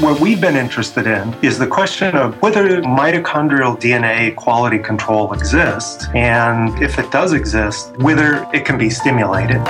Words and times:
What 0.00 0.18
we've 0.18 0.40
been 0.40 0.56
interested 0.56 1.06
in 1.06 1.34
is 1.42 1.58
the 1.58 1.66
question 1.66 2.16
of 2.16 2.40
whether 2.40 2.80
mitochondrial 2.80 3.78
DNA 3.78 4.34
quality 4.34 4.78
control 4.78 5.34
exists, 5.34 6.06
and 6.14 6.82
if 6.82 6.98
it 6.98 7.10
does 7.10 7.34
exist, 7.34 7.94
whether 7.98 8.48
it 8.54 8.64
can 8.64 8.78
be 8.78 8.88
stimulated. 8.88 9.60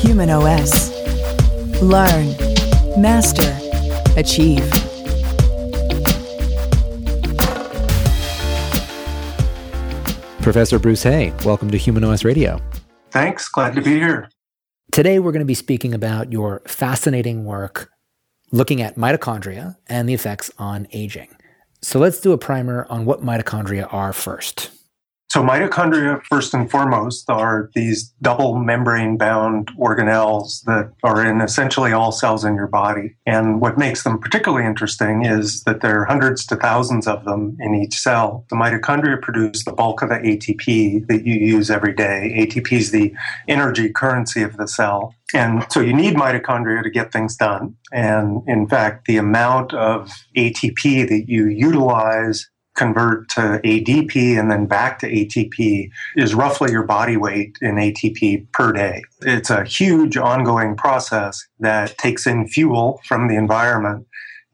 Human 0.00 0.30
OS. 0.30 0.90
Learn, 1.80 2.34
master, 3.00 3.56
achieve. 4.18 4.68
Professor 10.42 10.80
Bruce 10.80 11.04
Hay, 11.04 11.32
welcome 11.44 11.70
to 11.70 11.78
Human 11.78 12.02
OS 12.02 12.24
Radio. 12.24 12.60
Thanks. 13.12 13.48
Glad 13.48 13.76
to 13.76 13.80
be 13.80 13.94
here. 13.94 14.28
Today, 14.92 15.18
we're 15.18 15.32
going 15.32 15.40
to 15.40 15.44
be 15.46 15.54
speaking 15.54 15.92
about 15.92 16.32
your 16.32 16.62
fascinating 16.66 17.44
work 17.44 17.90
looking 18.52 18.80
at 18.80 18.96
mitochondria 18.96 19.76
and 19.88 20.08
the 20.08 20.14
effects 20.14 20.50
on 20.58 20.86
aging. 20.92 21.28
So, 21.82 21.98
let's 21.98 22.20
do 22.20 22.32
a 22.32 22.38
primer 22.38 22.86
on 22.88 23.04
what 23.04 23.22
mitochondria 23.22 23.92
are 23.92 24.12
first. 24.12 24.70
So, 25.36 25.42
mitochondria, 25.42 26.22
first 26.30 26.54
and 26.54 26.70
foremost, 26.70 27.28
are 27.28 27.68
these 27.74 28.10
double 28.22 28.56
membrane 28.56 29.18
bound 29.18 29.70
organelles 29.78 30.62
that 30.64 30.94
are 31.02 31.22
in 31.26 31.42
essentially 31.42 31.92
all 31.92 32.10
cells 32.10 32.42
in 32.42 32.54
your 32.54 32.68
body. 32.68 33.16
And 33.26 33.60
what 33.60 33.76
makes 33.76 34.02
them 34.02 34.18
particularly 34.18 34.64
interesting 34.64 35.26
is 35.26 35.62
that 35.64 35.82
there 35.82 36.00
are 36.00 36.04
hundreds 36.06 36.46
to 36.46 36.56
thousands 36.56 37.06
of 37.06 37.26
them 37.26 37.54
in 37.60 37.74
each 37.74 37.96
cell. 37.96 38.46
The 38.48 38.56
mitochondria 38.56 39.20
produce 39.20 39.62
the 39.66 39.74
bulk 39.74 40.00
of 40.00 40.08
the 40.08 40.14
ATP 40.14 41.06
that 41.08 41.26
you 41.26 41.34
use 41.34 41.70
every 41.70 41.92
day. 41.92 42.32
ATP 42.38 42.72
is 42.72 42.90
the 42.90 43.14
energy 43.46 43.90
currency 43.90 44.40
of 44.42 44.56
the 44.56 44.66
cell. 44.66 45.14
And 45.34 45.66
so 45.70 45.80
you 45.80 45.92
need 45.92 46.14
mitochondria 46.14 46.82
to 46.82 46.88
get 46.88 47.12
things 47.12 47.36
done. 47.36 47.76
And 47.92 48.42
in 48.46 48.66
fact, 48.68 49.04
the 49.04 49.18
amount 49.18 49.74
of 49.74 50.10
ATP 50.34 51.06
that 51.10 51.28
you 51.28 51.48
utilize 51.48 52.48
convert 52.76 53.28
to 53.30 53.60
ADP 53.64 54.38
and 54.38 54.50
then 54.50 54.66
back 54.66 54.98
to 55.00 55.10
ATP 55.10 55.90
is 56.16 56.34
roughly 56.34 56.70
your 56.70 56.84
body 56.84 57.16
weight 57.16 57.56
in 57.60 57.76
ATP 57.76 58.50
per 58.52 58.72
day. 58.72 59.02
It's 59.22 59.50
a 59.50 59.64
huge 59.64 60.16
ongoing 60.16 60.76
process 60.76 61.46
that 61.60 61.96
takes 61.98 62.26
in 62.26 62.46
fuel 62.48 63.00
from 63.04 63.28
the 63.28 63.36
environment 63.36 64.06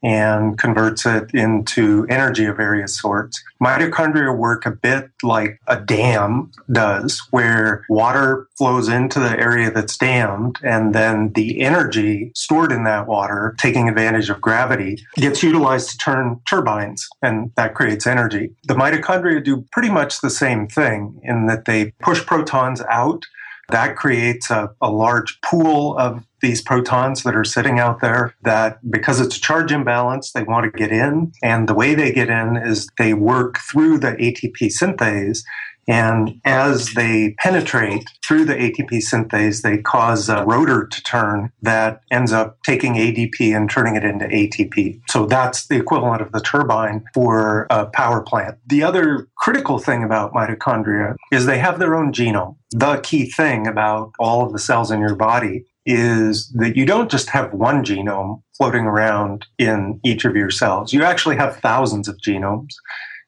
and 0.03 0.59
converts 0.59 1.07
it 1.07 1.31
into 1.33 2.07
energy 2.09 2.45
of 2.47 2.57
various 2.57 2.99
sorts. 2.99 3.43
Mitochondria 3.63 4.37
work 4.37 4.67
a 4.67 4.71
bit 4.71 5.11
like 5.23 5.61
a 5.69 5.81
dam 5.81 6.51
does, 6.71 7.23
where 7.31 7.85
water 7.89 8.49
flows 8.59 8.89
into 8.89 9.21
the 9.21 9.39
area 9.39 9.71
that's 9.71 9.97
dammed, 9.97 10.59
and 10.63 10.95
then 10.95 11.33
the 11.35 11.61
energy 11.61 12.33
stored 12.35 12.73
in 12.73 12.85
that 12.85 13.07
water, 13.07 13.55
taking 13.59 13.89
advantage 13.89 14.29
of 14.31 14.41
gravity, 14.41 14.99
gets 15.17 15.43
utilized 15.43 15.91
to 15.91 15.99
turn 15.99 16.41
turbines, 16.49 17.09
and 17.23 17.53
that 17.57 17.75
creates 17.75 18.07
energy. 18.07 18.51
The 18.65 18.75
mitochondria 18.75 19.45
do 19.45 19.65
pretty 19.73 19.91
much 19.91 20.21
the 20.21 20.31
same 20.31 20.67
thing 20.67 21.21
in 21.23 21.47
that 21.47 21.65
they 21.65 21.93
push 22.01 22.25
protons 22.25 22.81
out 22.91 23.25
that 23.71 23.97
creates 23.97 24.51
a, 24.51 24.71
a 24.81 24.91
large 24.91 25.41
pool 25.41 25.97
of 25.99 26.25
these 26.41 26.61
protons 26.61 27.23
that 27.23 27.37
are 27.37 27.45
sitting 27.45 27.79
out 27.79 28.01
there 28.01 28.35
that 28.43 28.79
because 28.91 29.21
it's 29.21 29.37
a 29.37 29.41
charge 29.41 29.73
imbalance, 29.73 30.33
they 30.33 30.43
want 30.43 30.65
to 30.71 30.79
get 30.79 30.91
in. 30.91 31.33
And 31.43 31.69
the 31.69 31.75
way 31.75 31.95
they 31.95 32.13
get 32.13 32.29
in 32.29 32.57
is 32.57 32.89
they 32.99 33.15
work 33.15 33.59
through 33.59 33.99
the 33.99 34.13
ATP 34.13 34.73
synthase 34.77 35.43
and 35.89 36.41
as 36.45 36.95
they 36.95 37.35
penetrate 37.39 38.05
through 38.27 38.45
the 38.45 38.55
ATP 38.55 39.03
synthase, 39.03 39.63
they 39.63 39.79
cause 39.79 40.29
a 40.29 40.45
rotor 40.45 40.87
to 40.87 41.03
turn 41.03 41.51
that 41.63 42.03
ends 42.11 42.33
up 42.33 42.59
taking 42.65 42.95
ADP 42.95 43.55
and 43.55 43.69
turning 43.69 43.97
it 43.97 44.05
into 44.05 44.27
ATP. 44.27 45.01
So 45.09 45.27
that's 45.27 45.67
the 45.67 45.77
equivalent 45.77 46.23
of 46.23 46.33
the 46.33 46.41
turbine 46.41 47.05
for 47.15 47.67
a 47.71 47.87
power 47.87 48.23
plant. 48.23 48.59
The 48.67 48.83
other 48.83 49.29
critical 49.39 49.79
thing 49.79 50.05
about 50.05 50.33
mitochondria 50.33 51.17
is 51.33 51.47
they 51.47 51.59
have 51.59 51.79
their 51.79 51.97
own 51.97 52.13
genome. 52.13 52.57
The 52.71 52.99
key 52.99 53.29
thing 53.29 53.67
about 53.67 54.13
all 54.19 54.47
of 54.47 54.53
the 54.53 54.59
cells 54.59 54.91
in 54.91 55.01
your 55.01 55.17
body 55.17 55.67
is 55.85 56.49
that 56.55 56.77
you 56.77 56.87
don't 56.87 57.11
just 57.11 57.29
have 57.31 57.53
one 57.53 57.85
genome 57.85 58.41
floating 58.57 58.85
around 58.85 59.47
in 59.59 59.99
each 60.05 60.25
of 60.25 60.37
your 60.37 60.51
cells. 60.51 60.93
You 60.93 61.03
actually 61.03 61.37
have 61.37 61.57
thousands 61.57 62.07
of 62.07 62.17
genomes 62.25 62.75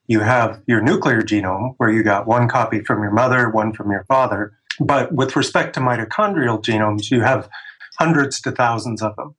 you 0.07 0.19
have 0.21 0.61
your 0.67 0.81
nuclear 0.81 1.21
genome, 1.21 1.73
where 1.77 1.91
you 1.91 2.03
got 2.03 2.27
one 2.27 2.47
copy 2.47 2.83
from 2.83 3.01
your 3.01 3.11
mother, 3.11 3.49
one 3.49 3.73
from 3.73 3.91
your 3.91 4.03
father. 4.05 4.53
But 4.79 5.13
with 5.13 5.35
respect 5.35 5.73
to 5.75 5.79
mitochondrial 5.79 6.63
genomes, 6.63 7.09
you 7.11 7.21
have 7.21 7.49
hundreds 7.97 8.41
to 8.41 8.51
thousands 8.51 9.01
of 9.01 9.15
them. 9.15 9.35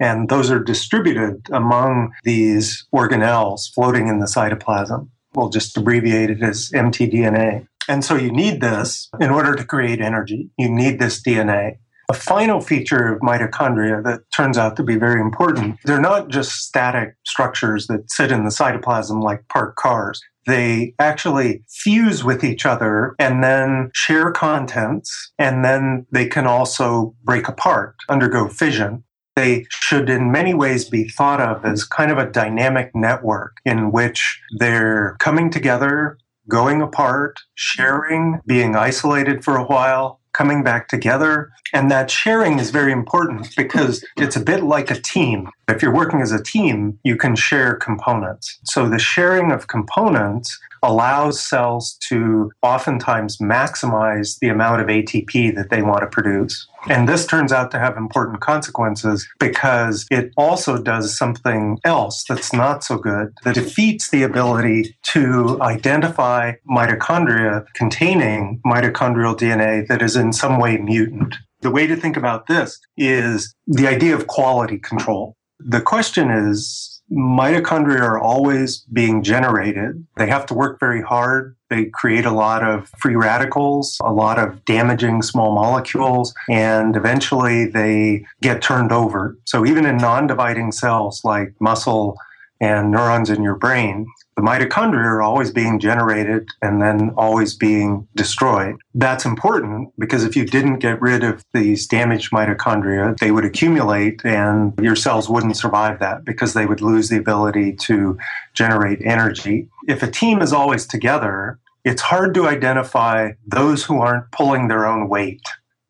And 0.00 0.28
those 0.28 0.50
are 0.50 0.58
distributed 0.58 1.46
among 1.52 2.12
these 2.24 2.86
organelles 2.92 3.72
floating 3.72 4.08
in 4.08 4.18
the 4.18 4.26
cytoplasm. 4.26 5.08
We'll 5.34 5.50
just 5.50 5.76
abbreviate 5.76 6.30
it 6.30 6.42
as 6.42 6.70
mtDNA. 6.74 7.66
And 7.88 8.04
so 8.04 8.16
you 8.16 8.32
need 8.32 8.60
this 8.60 9.08
in 9.20 9.30
order 9.30 9.54
to 9.54 9.64
create 9.64 10.00
energy. 10.00 10.50
You 10.58 10.70
need 10.70 10.98
this 10.98 11.22
DNA. 11.22 11.78
A 12.08 12.14
final 12.14 12.60
feature 12.60 13.12
of 13.12 13.20
mitochondria 13.20 14.02
that 14.04 14.20
turns 14.34 14.58
out 14.58 14.76
to 14.76 14.82
be 14.82 14.96
very 14.96 15.20
important, 15.20 15.78
they're 15.84 16.00
not 16.00 16.28
just 16.28 16.52
static 16.52 17.16
structures 17.24 17.86
that 17.86 18.10
sit 18.10 18.32
in 18.32 18.44
the 18.44 18.50
cytoplasm 18.50 19.22
like 19.22 19.46
parked 19.48 19.76
cars. 19.76 20.20
They 20.46 20.94
actually 20.98 21.62
fuse 21.68 22.24
with 22.24 22.42
each 22.42 22.66
other 22.66 23.14
and 23.18 23.44
then 23.44 23.90
share 23.94 24.32
contents, 24.32 25.32
and 25.38 25.64
then 25.64 26.06
they 26.10 26.26
can 26.26 26.46
also 26.46 27.14
break 27.24 27.46
apart, 27.48 27.94
undergo 28.08 28.48
fission 28.48 29.04
they 29.34 29.64
should 29.70 30.10
in 30.10 30.30
many 30.30 30.54
ways 30.54 30.88
be 30.88 31.08
thought 31.08 31.40
of 31.40 31.64
as 31.64 31.84
kind 31.84 32.10
of 32.10 32.18
a 32.18 32.30
dynamic 32.30 32.94
network 32.94 33.56
in 33.64 33.92
which 33.92 34.40
they're 34.58 35.16
coming 35.20 35.50
together, 35.50 36.18
going 36.48 36.82
apart, 36.82 37.40
sharing, 37.54 38.40
being 38.46 38.76
isolated 38.76 39.42
for 39.44 39.56
a 39.56 39.64
while, 39.64 40.20
coming 40.32 40.62
back 40.62 40.88
together. 40.88 41.52
And 41.72 41.90
that 41.90 42.10
sharing 42.10 42.58
is 42.58 42.70
very 42.70 42.92
important 42.92 43.54
because 43.56 44.04
it's 44.16 44.36
a 44.36 44.40
bit 44.40 44.62
like 44.62 44.90
a 44.90 45.00
team. 45.00 45.48
If 45.68 45.82
you're 45.82 45.94
working 45.94 46.20
as 46.20 46.32
a 46.32 46.42
team, 46.42 46.98
you 47.04 47.16
can 47.16 47.36
share 47.36 47.74
components. 47.74 48.58
So 48.64 48.88
the 48.88 48.98
sharing 48.98 49.52
of 49.52 49.68
components 49.68 50.58
allows 50.82 51.40
cells 51.40 51.96
to 52.08 52.50
oftentimes 52.62 53.38
maximize 53.38 54.38
the 54.40 54.48
amount 54.48 54.80
of 54.80 54.88
ATP 54.88 55.54
that 55.54 55.70
they 55.70 55.82
want 55.82 56.00
to 56.00 56.06
produce. 56.06 56.66
And 56.88 57.08
this 57.08 57.26
turns 57.26 57.52
out 57.52 57.70
to 57.70 57.78
have 57.78 57.96
important 57.96 58.40
consequences 58.40 59.28
because 59.38 60.06
it 60.10 60.32
also 60.36 60.82
does 60.82 61.16
something 61.16 61.78
else 61.84 62.24
that's 62.28 62.52
not 62.52 62.82
so 62.82 62.98
good 62.98 63.32
that 63.44 63.54
defeats 63.54 64.10
the 64.10 64.24
ability 64.24 64.96
to 65.04 65.58
identify 65.62 66.54
mitochondria 66.68 67.64
containing 67.74 68.60
mitochondrial 68.66 69.36
DNA 69.36 69.86
that 69.86 70.02
is 70.02 70.16
in 70.16 70.32
some 70.32 70.58
way 70.58 70.76
mutant. 70.78 71.36
The 71.60 71.70
way 71.70 71.86
to 71.86 71.94
think 71.94 72.16
about 72.16 72.48
this 72.48 72.80
is 72.96 73.54
the 73.68 73.86
idea 73.86 74.16
of 74.16 74.26
quality 74.26 74.78
control. 74.78 75.36
The 75.60 75.80
question 75.80 76.28
is 76.28 76.91
mitochondria 77.12 78.00
are 78.00 78.18
always 78.18 78.78
being 78.92 79.22
generated. 79.22 80.06
They 80.16 80.26
have 80.28 80.46
to 80.46 80.54
work 80.54 80.80
very 80.80 81.02
hard. 81.02 81.56
They 81.68 81.86
create 81.86 82.24
a 82.24 82.30
lot 82.30 82.62
of 82.62 82.90
free 82.98 83.16
radicals, 83.16 83.98
a 84.02 84.12
lot 84.12 84.38
of 84.38 84.64
damaging 84.64 85.22
small 85.22 85.54
molecules, 85.54 86.34
and 86.50 86.96
eventually 86.96 87.66
they 87.66 88.24
get 88.40 88.62
turned 88.62 88.92
over. 88.92 89.36
So 89.44 89.64
even 89.66 89.86
in 89.86 89.96
non 89.96 90.26
dividing 90.26 90.72
cells 90.72 91.22
like 91.24 91.54
muscle 91.60 92.16
and 92.62 92.92
neurons 92.92 93.28
in 93.28 93.42
your 93.42 93.56
brain, 93.56 94.06
the 94.36 94.42
mitochondria 94.42 95.04
are 95.04 95.20
always 95.20 95.50
being 95.50 95.80
generated 95.80 96.48
and 96.62 96.80
then 96.80 97.10
always 97.16 97.54
being 97.54 98.06
destroyed. 98.14 98.76
That's 98.94 99.24
important 99.24 99.92
because 99.98 100.24
if 100.24 100.36
you 100.36 100.46
didn't 100.46 100.78
get 100.78 101.02
rid 101.02 101.24
of 101.24 101.44
these 101.52 101.88
damaged 101.88 102.30
mitochondria, 102.30 103.18
they 103.18 103.32
would 103.32 103.44
accumulate 103.44 104.24
and 104.24 104.72
your 104.80 104.94
cells 104.94 105.28
wouldn't 105.28 105.56
survive 105.56 105.98
that 105.98 106.24
because 106.24 106.54
they 106.54 106.64
would 106.64 106.80
lose 106.80 107.08
the 107.08 107.18
ability 107.18 107.74
to 107.88 108.16
generate 108.54 109.04
energy. 109.04 109.68
If 109.88 110.04
a 110.04 110.10
team 110.10 110.40
is 110.40 110.52
always 110.52 110.86
together, 110.86 111.58
it's 111.84 112.00
hard 112.00 112.32
to 112.34 112.46
identify 112.46 113.32
those 113.44 113.82
who 113.82 113.98
aren't 113.98 114.30
pulling 114.30 114.68
their 114.68 114.86
own 114.86 115.08
weight 115.08 115.42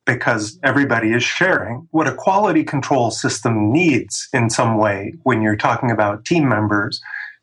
because 0.07 0.59
everybody 0.63 1.13
is 1.13 1.23
sharing. 1.23 1.87
What 1.91 2.09
a 2.09 2.15
quality 2.15 2.65
control 2.65 3.11
system 3.11 3.73
needs 3.73 4.29
in 4.33 4.51
some 4.51 4.77
way 4.77 5.15
when 5.23 5.43
you're 5.43 5.57
talking 5.57 5.91
about 5.91 6.25
team 6.25 6.49
members 6.49 7.01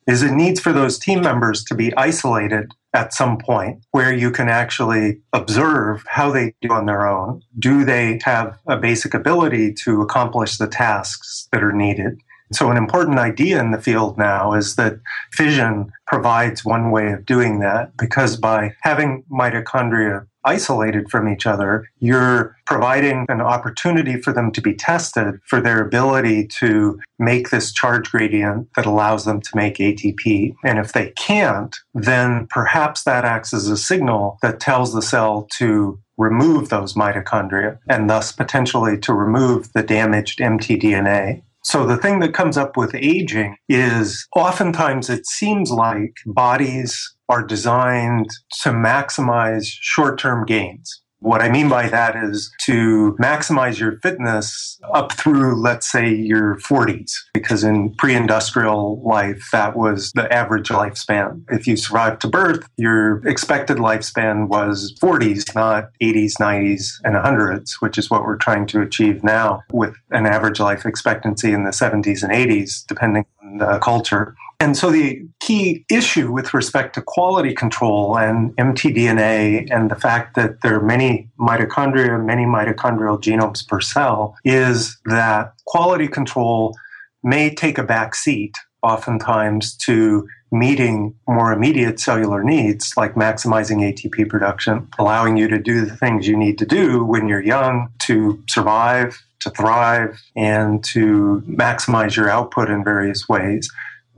is 0.07 0.23
it 0.23 0.31
needs 0.31 0.59
for 0.59 0.73
those 0.73 0.97
team 0.97 1.21
members 1.21 1.63
to 1.63 1.75
be 1.75 1.95
isolated 1.95 2.71
at 2.93 3.13
some 3.13 3.37
point 3.37 3.83
where 3.91 4.11
you 4.11 4.31
can 4.31 4.49
actually 4.49 5.21
observe 5.33 6.03
how 6.07 6.31
they 6.31 6.53
do 6.61 6.71
on 6.71 6.87
their 6.87 7.07
own. 7.07 7.41
Do 7.59 7.85
they 7.85 8.19
have 8.23 8.57
a 8.67 8.77
basic 8.77 9.13
ability 9.13 9.73
to 9.85 10.01
accomplish 10.01 10.57
the 10.57 10.67
tasks 10.67 11.47
that 11.51 11.63
are 11.63 11.71
needed? 11.71 12.19
So, 12.51 12.71
an 12.71 12.77
important 12.77 13.19
idea 13.19 13.59
in 13.59 13.71
the 13.71 13.81
field 13.81 14.17
now 14.17 14.53
is 14.53 14.75
that 14.75 14.99
fission 15.31 15.91
provides 16.07 16.65
one 16.65 16.91
way 16.91 17.11
of 17.11 17.25
doing 17.25 17.59
that 17.59 17.95
because 17.97 18.37
by 18.37 18.73
having 18.81 19.23
mitochondria 19.31 20.25
isolated 20.45 21.09
from 21.09 21.27
each 21.27 21.45
other, 21.45 21.87
you're 21.99 22.55
providing 22.65 23.25
an 23.29 23.41
opportunity 23.41 24.19
for 24.19 24.33
them 24.33 24.51
to 24.53 24.61
be 24.61 24.73
tested 24.73 25.39
for 25.45 25.61
their 25.61 25.81
ability 25.81 26.47
to 26.47 26.99
make 27.19 27.49
this 27.49 27.71
charge 27.71 28.09
gradient 28.09 28.67
that 28.75 28.85
allows 28.85 29.25
them 29.25 29.41
to 29.41 29.49
make 29.55 29.75
ATP. 29.75 30.55
And 30.63 30.79
if 30.79 30.93
they 30.93 31.11
can't, 31.11 31.75
then 31.93 32.47
perhaps 32.49 33.03
that 33.03 33.25
acts 33.25 33.53
as 33.53 33.67
a 33.67 33.77
signal 33.77 34.39
that 34.41 34.59
tells 34.59 34.93
the 34.93 35.01
cell 35.01 35.47
to 35.57 35.99
remove 36.17 36.69
those 36.69 36.93
mitochondria 36.93 37.79
and 37.87 38.09
thus 38.09 38.31
potentially 38.31 38.97
to 38.99 39.13
remove 39.13 39.71
the 39.73 39.83
damaged 39.83 40.39
mtDNA. 40.39 41.41
So 41.63 41.85
the 41.85 41.97
thing 41.97 42.19
that 42.19 42.33
comes 42.33 42.57
up 42.57 42.77
with 42.77 42.95
aging 42.95 43.57
is 43.67 44.27
oftentimes 44.35 45.09
it 45.09 45.27
seems 45.27 45.71
like 45.71 46.13
bodies 46.25 46.97
are 47.27 47.43
designed 47.43 48.29
to 48.63 48.69
maximize 48.69 49.65
short 49.65 50.19
term 50.19 50.45
gains. 50.45 51.01
What 51.21 51.41
I 51.41 51.49
mean 51.49 51.67
by 51.67 51.89
that 51.89 52.15
is 52.15 52.51
to 52.61 53.15
maximize 53.19 53.77
your 53.77 53.99
fitness 53.99 54.79
up 54.93 55.11
through, 55.11 55.61
let's 55.61 55.91
say, 55.91 56.13
your 56.13 56.55
40s, 56.57 57.11
because 57.33 57.63
in 57.63 57.93
pre 57.95 58.15
industrial 58.15 59.01
life, 59.03 59.49
that 59.51 59.75
was 59.75 60.11
the 60.13 60.31
average 60.33 60.69
lifespan. 60.69 61.43
If 61.49 61.67
you 61.67 61.75
survived 61.75 62.21
to 62.21 62.29
birth, 62.29 62.65
your 62.77 63.25
expected 63.27 63.77
lifespan 63.77 64.47
was 64.47 64.93
40s, 65.01 65.53
not 65.55 65.89
80s, 66.01 66.33
90s, 66.39 66.93
and 67.03 67.15
100s, 67.15 67.73
which 67.81 67.97
is 67.97 68.09
what 68.09 68.23
we're 68.23 68.37
trying 68.37 68.65
to 68.67 68.81
achieve 68.81 69.21
now 69.21 69.61
with 69.73 69.95
an 70.11 70.25
average 70.25 70.61
life 70.61 70.85
expectancy 70.85 71.51
in 71.51 71.65
the 71.65 71.71
70s 71.71 72.23
and 72.23 72.31
80s, 72.31 72.85
depending 72.87 73.25
on 73.43 73.57
the 73.57 73.79
culture. 73.79 74.35
And 74.61 74.75
so 74.75 74.91
the 74.91 75.25
key 75.39 75.85
issue 75.89 76.31
with 76.31 76.53
respect 76.53 76.93
to 76.95 77.01
quality 77.01 77.53
control 77.53 78.17
and 78.17 78.53
mtDNA 78.57 79.71
and 79.71 79.89
the 79.89 79.95
fact 79.95 80.35
that 80.35 80.61
there 80.61 80.75
are 80.75 80.83
many 80.83 81.29
mitochondria, 81.39 82.23
many 82.23 82.43
mitochondrial 82.43 83.21
genomes 83.21 83.65
per 83.65 83.79
cell 83.79 84.35
is 84.43 84.97
that 85.05 85.53
quality 85.65 86.09
control 86.09 86.75
may 87.23 87.53
take 87.53 87.77
a 87.77 87.83
back 87.83 88.15
seat 88.15 88.55
oftentimes 88.83 89.75
to 89.75 90.27
meeting 90.51 91.15
more 91.27 91.53
immediate 91.53 91.99
cellular 91.99 92.43
needs 92.43 92.97
like 92.97 93.15
maximizing 93.15 93.79
ATP 93.79 94.27
production, 94.27 94.87
allowing 94.97 95.37
you 95.37 95.47
to 95.47 95.59
do 95.59 95.85
the 95.85 95.95
things 95.95 96.27
you 96.27 96.35
need 96.35 96.57
to 96.57 96.65
do 96.65 97.05
when 97.05 97.29
you're 97.29 97.41
young 97.41 97.89
to 97.99 98.41
survive, 98.49 99.21
to 99.39 99.49
thrive, 99.51 100.19
and 100.35 100.83
to 100.83 101.43
maximize 101.47 102.15
your 102.15 102.29
output 102.29 102.69
in 102.69 102.83
various 102.83 103.29
ways 103.29 103.69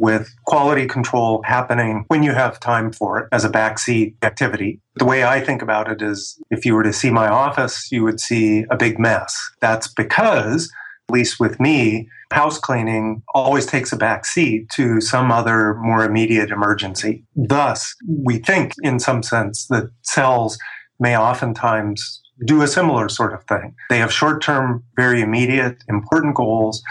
with 0.01 0.33
quality 0.45 0.87
control 0.87 1.43
happening 1.45 2.03
when 2.07 2.23
you 2.23 2.33
have 2.33 2.59
time 2.59 2.91
for 2.91 3.19
it 3.19 3.27
as 3.31 3.45
a 3.45 3.49
backseat 3.49 4.15
activity. 4.23 4.81
The 4.95 5.05
way 5.05 5.23
I 5.23 5.39
think 5.39 5.61
about 5.61 5.89
it 5.89 6.01
is 6.01 6.41
if 6.49 6.65
you 6.65 6.73
were 6.73 6.83
to 6.83 6.91
see 6.91 7.11
my 7.11 7.27
office, 7.27 7.91
you 7.91 8.03
would 8.03 8.19
see 8.19 8.65
a 8.71 8.75
big 8.75 8.97
mess. 8.97 9.39
That's 9.61 9.87
because, 9.87 10.71
at 11.07 11.13
least 11.13 11.39
with 11.39 11.59
me, 11.59 12.09
house 12.33 12.57
cleaning 12.57 13.21
always 13.35 13.67
takes 13.67 13.91
a 13.91 13.95
back 13.95 14.25
seat 14.25 14.69
to 14.71 15.01
some 15.01 15.31
other 15.31 15.75
more 15.75 16.03
immediate 16.03 16.49
emergency. 16.49 17.23
Thus, 17.35 17.95
we 18.07 18.39
think 18.39 18.73
in 18.81 18.99
some 18.99 19.21
sense 19.21 19.67
that 19.67 19.91
cells 20.01 20.57
may 20.99 21.15
oftentimes 21.15 22.21
do 22.47 22.63
a 22.63 22.67
similar 22.67 23.07
sort 23.07 23.33
of 23.33 23.43
thing. 23.43 23.75
They 23.91 23.99
have 23.99 24.11
short 24.11 24.41
term, 24.41 24.83
very 24.95 25.21
immediate, 25.21 25.83
important 25.87 26.35
goals, 26.35 26.81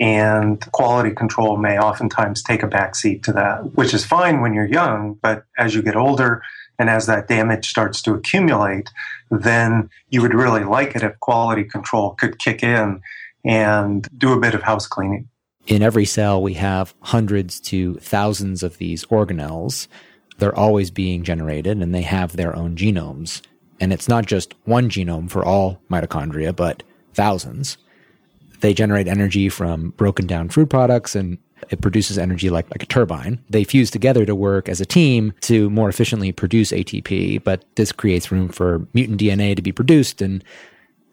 and 0.00 0.60
quality 0.72 1.10
control 1.10 1.58
may 1.58 1.78
oftentimes 1.78 2.42
take 2.42 2.62
a 2.62 2.68
backseat 2.68 3.22
to 3.22 3.32
that, 3.34 3.76
which 3.76 3.92
is 3.92 4.04
fine 4.04 4.40
when 4.40 4.54
you're 4.54 4.64
young, 4.64 5.18
but 5.20 5.44
as 5.58 5.74
you 5.74 5.82
get 5.82 5.94
older 5.94 6.42
and 6.78 6.88
as 6.88 7.04
that 7.06 7.28
damage 7.28 7.68
starts 7.68 8.00
to 8.02 8.14
accumulate, 8.14 8.90
then 9.30 9.90
you 10.08 10.22
would 10.22 10.32
really 10.32 10.64
like 10.64 10.96
it 10.96 11.02
if 11.02 11.20
quality 11.20 11.64
control 11.64 12.14
could 12.14 12.38
kick 12.38 12.62
in 12.62 13.02
and 13.44 14.08
do 14.16 14.32
a 14.32 14.40
bit 14.40 14.54
of 14.54 14.62
house 14.62 14.86
cleaning. 14.86 15.28
In 15.66 15.82
every 15.82 16.06
cell, 16.06 16.42
we 16.42 16.54
have 16.54 16.94
hundreds 17.00 17.60
to 17.60 17.96
thousands 17.96 18.62
of 18.62 18.78
these 18.78 19.04
organelles. 19.06 19.86
They're 20.38 20.56
always 20.56 20.90
being 20.90 21.22
generated 21.22 21.76
and 21.76 21.94
they 21.94 22.02
have 22.02 22.36
their 22.36 22.56
own 22.56 22.74
genomes. 22.74 23.42
And 23.78 23.92
it's 23.92 24.08
not 24.08 24.24
just 24.24 24.54
one 24.64 24.88
genome 24.88 25.30
for 25.30 25.44
all 25.44 25.82
mitochondria, 25.90 26.56
but 26.56 26.82
thousands. 27.12 27.76
They 28.60 28.74
generate 28.74 29.08
energy 29.08 29.48
from 29.48 29.90
broken 29.90 30.26
down 30.26 30.48
food 30.48 30.70
products 30.70 31.14
and 31.14 31.38
it 31.68 31.80
produces 31.80 32.18
energy 32.18 32.50
like, 32.50 32.70
like 32.70 32.82
a 32.82 32.86
turbine. 32.86 33.42
They 33.50 33.64
fuse 33.64 33.90
together 33.90 34.24
to 34.24 34.34
work 34.34 34.68
as 34.68 34.80
a 34.80 34.86
team 34.86 35.32
to 35.42 35.68
more 35.70 35.88
efficiently 35.88 36.32
produce 36.32 36.72
ATP, 36.72 37.44
but 37.44 37.64
this 37.76 37.92
creates 37.92 38.32
room 38.32 38.48
for 38.48 38.86
mutant 38.94 39.20
DNA 39.20 39.54
to 39.56 39.62
be 39.62 39.72
produced 39.72 40.22
and 40.22 40.42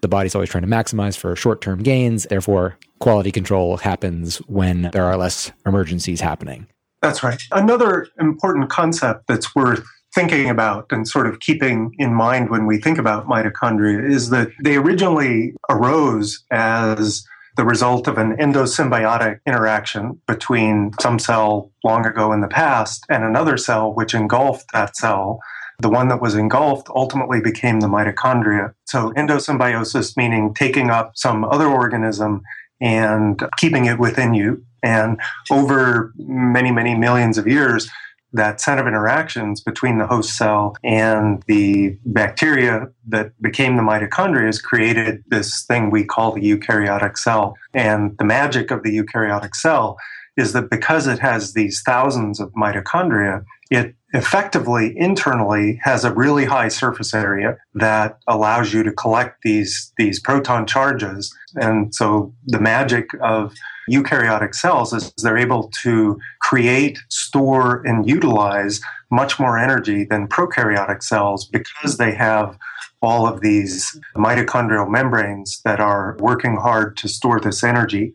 the 0.01 0.07
body's 0.07 0.35
always 0.35 0.49
trying 0.49 0.63
to 0.63 0.69
maximize 0.69 1.17
for 1.17 1.35
short 1.35 1.61
term 1.61 1.81
gains. 1.81 2.25
Therefore, 2.29 2.77
quality 2.99 3.31
control 3.31 3.77
happens 3.77 4.37
when 4.47 4.89
there 4.93 5.05
are 5.05 5.17
less 5.17 5.51
emergencies 5.65 6.21
happening. 6.21 6.67
That's 7.01 7.23
right. 7.23 7.41
Another 7.51 8.07
important 8.19 8.69
concept 8.69 9.27
that's 9.27 9.55
worth 9.55 9.85
thinking 10.15 10.49
about 10.49 10.87
and 10.91 11.07
sort 11.07 11.27
of 11.27 11.39
keeping 11.39 11.93
in 11.99 12.13
mind 12.13 12.49
when 12.49 12.65
we 12.65 12.79
think 12.79 12.97
about 12.97 13.27
mitochondria 13.27 14.09
is 14.09 14.29
that 14.29 14.49
they 14.63 14.75
originally 14.75 15.53
arose 15.69 16.43
as 16.51 17.23
the 17.57 17.65
result 17.65 18.07
of 18.07 18.17
an 18.17 18.37
endosymbiotic 18.37 19.39
interaction 19.45 20.21
between 20.27 20.91
some 21.01 21.19
cell 21.19 21.71
long 21.83 22.05
ago 22.05 22.31
in 22.31 22.41
the 22.41 22.47
past 22.47 23.03
and 23.09 23.23
another 23.23 23.57
cell 23.57 23.93
which 23.93 24.13
engulfed 24.13 24.71
that 24.73 24.95
cell. 24.95 25.39
The 25.79 25.89
one 25.89 26.07
that 26.07 26.21
was 26.21 26.35
engulfed 26.35 26.87
ultimately 26.95 27.41
became 27.41 27.79
the 27.79 27.87
mitochondria. 27.87 28.73
So, 28.85 29.11
endosymbiosis 29.11 30.15
meaning 30.15 30.53
taking 30.53 30.89
up 30.89 31.11
some 31.15 31.43
other 31.43 31.67
organism 31.67 32.41
and 32.79 33.43
keeping 33.57 33.85
it 33.85 33.99
within 33.99 34.33
you. 34.33 34.63
And 34.83 35.19
over 35.51 36.13
many, 36.17 36.71
many 36.71 36.95
millions 36.95 37.37
of 37.37 37.47
years, 37.47 37.89
that 38.37 38.61
set 38.61 38.79
of 38.79 38.87
interactions 38.87 39.61
between 39.61 39.97
the 39.97 40.07
host 40.07 40.37
cell 40.37 40.75
and 40.83 41.43
the 41.47 41.97
bacteria 42.05 42.87
that 43.07 43.39
became 43.41 43.75
the 43.75 43.83
mitochondria 43.83 44.45
has 44.45 44.61
created 44.61 45.23
this 45.27 45.65
thing 45.65 45.89
we 45.89 46.03
call 46.03 46.31
the 46.31 46.41
eukaryotic 46.41 47.17
cell. 47.17 47.55
And 47.73 48.17
the 48.17 48.25
magic 48.25 48.71
of 48.71 48.83
the 48.83 48.97
eukaryotic 48.97 49.55
cell 49.55 49.97
is 50.37 50.53
that 50.53 50.69
because 50.69 51.07
it 51.07 51.19
has 51.19 51.53
these 51.53 51.81
thousands 51.85 52.39
of 52.39 52.51
mitochondria, 52.53 53.43
it 53.69 53.95
effectively 54.13 54.97
internally 54.97 55.79
has 55.83 56.05
a 56.05 56.13
really 56.13 56.45
high 56.45 56.69
surface 56.69 57.13
area 57.13 57.57
that 57.73 58.17
allows 58.27 58.73
you 58.73 58.81
to 58.83 58.91
collect 58.91 59.41
these 59.43 59.91
these 59.97 60.19
proton 60.21 60.65
charges 60.65 61.35
and 61.55 61.93
so 61.93 62.33
the 62.45 62.59
magic 62.59 63.09
of 63.21 63.53
eukaryotic 63.89 64.53
cells 64.53 64.93
is 64.93 65.11
they're 65.23 65.37
able 65.37 65.71
to 65.83 66.19
create, 66.41 66.99
store, 67.09 67.81
and 67.85 68.07
utilize 68.07 68.81
much 69.11 69.39
more 69.39 69.57
energy 69.57 70.03
than 70.03 70.27
prokaryotic 70.27 71.01
cells 71.01 71.47
because 71.47 71.97
they 71.97 72.13
have 72.13 72.57
all 73.01 73.27
of 73.27 73.41
these 73.41 73.99
mitochondrial 74.15 74.89
membranes 74.89 75.61
that 75.63 75.79
are 75.79 76.17
working 76.19 76.57
hard 76.57 76.97
to 76.97 77.07
store 77.07 77.39
this 77.39 77.63
energy. 77.63 78.13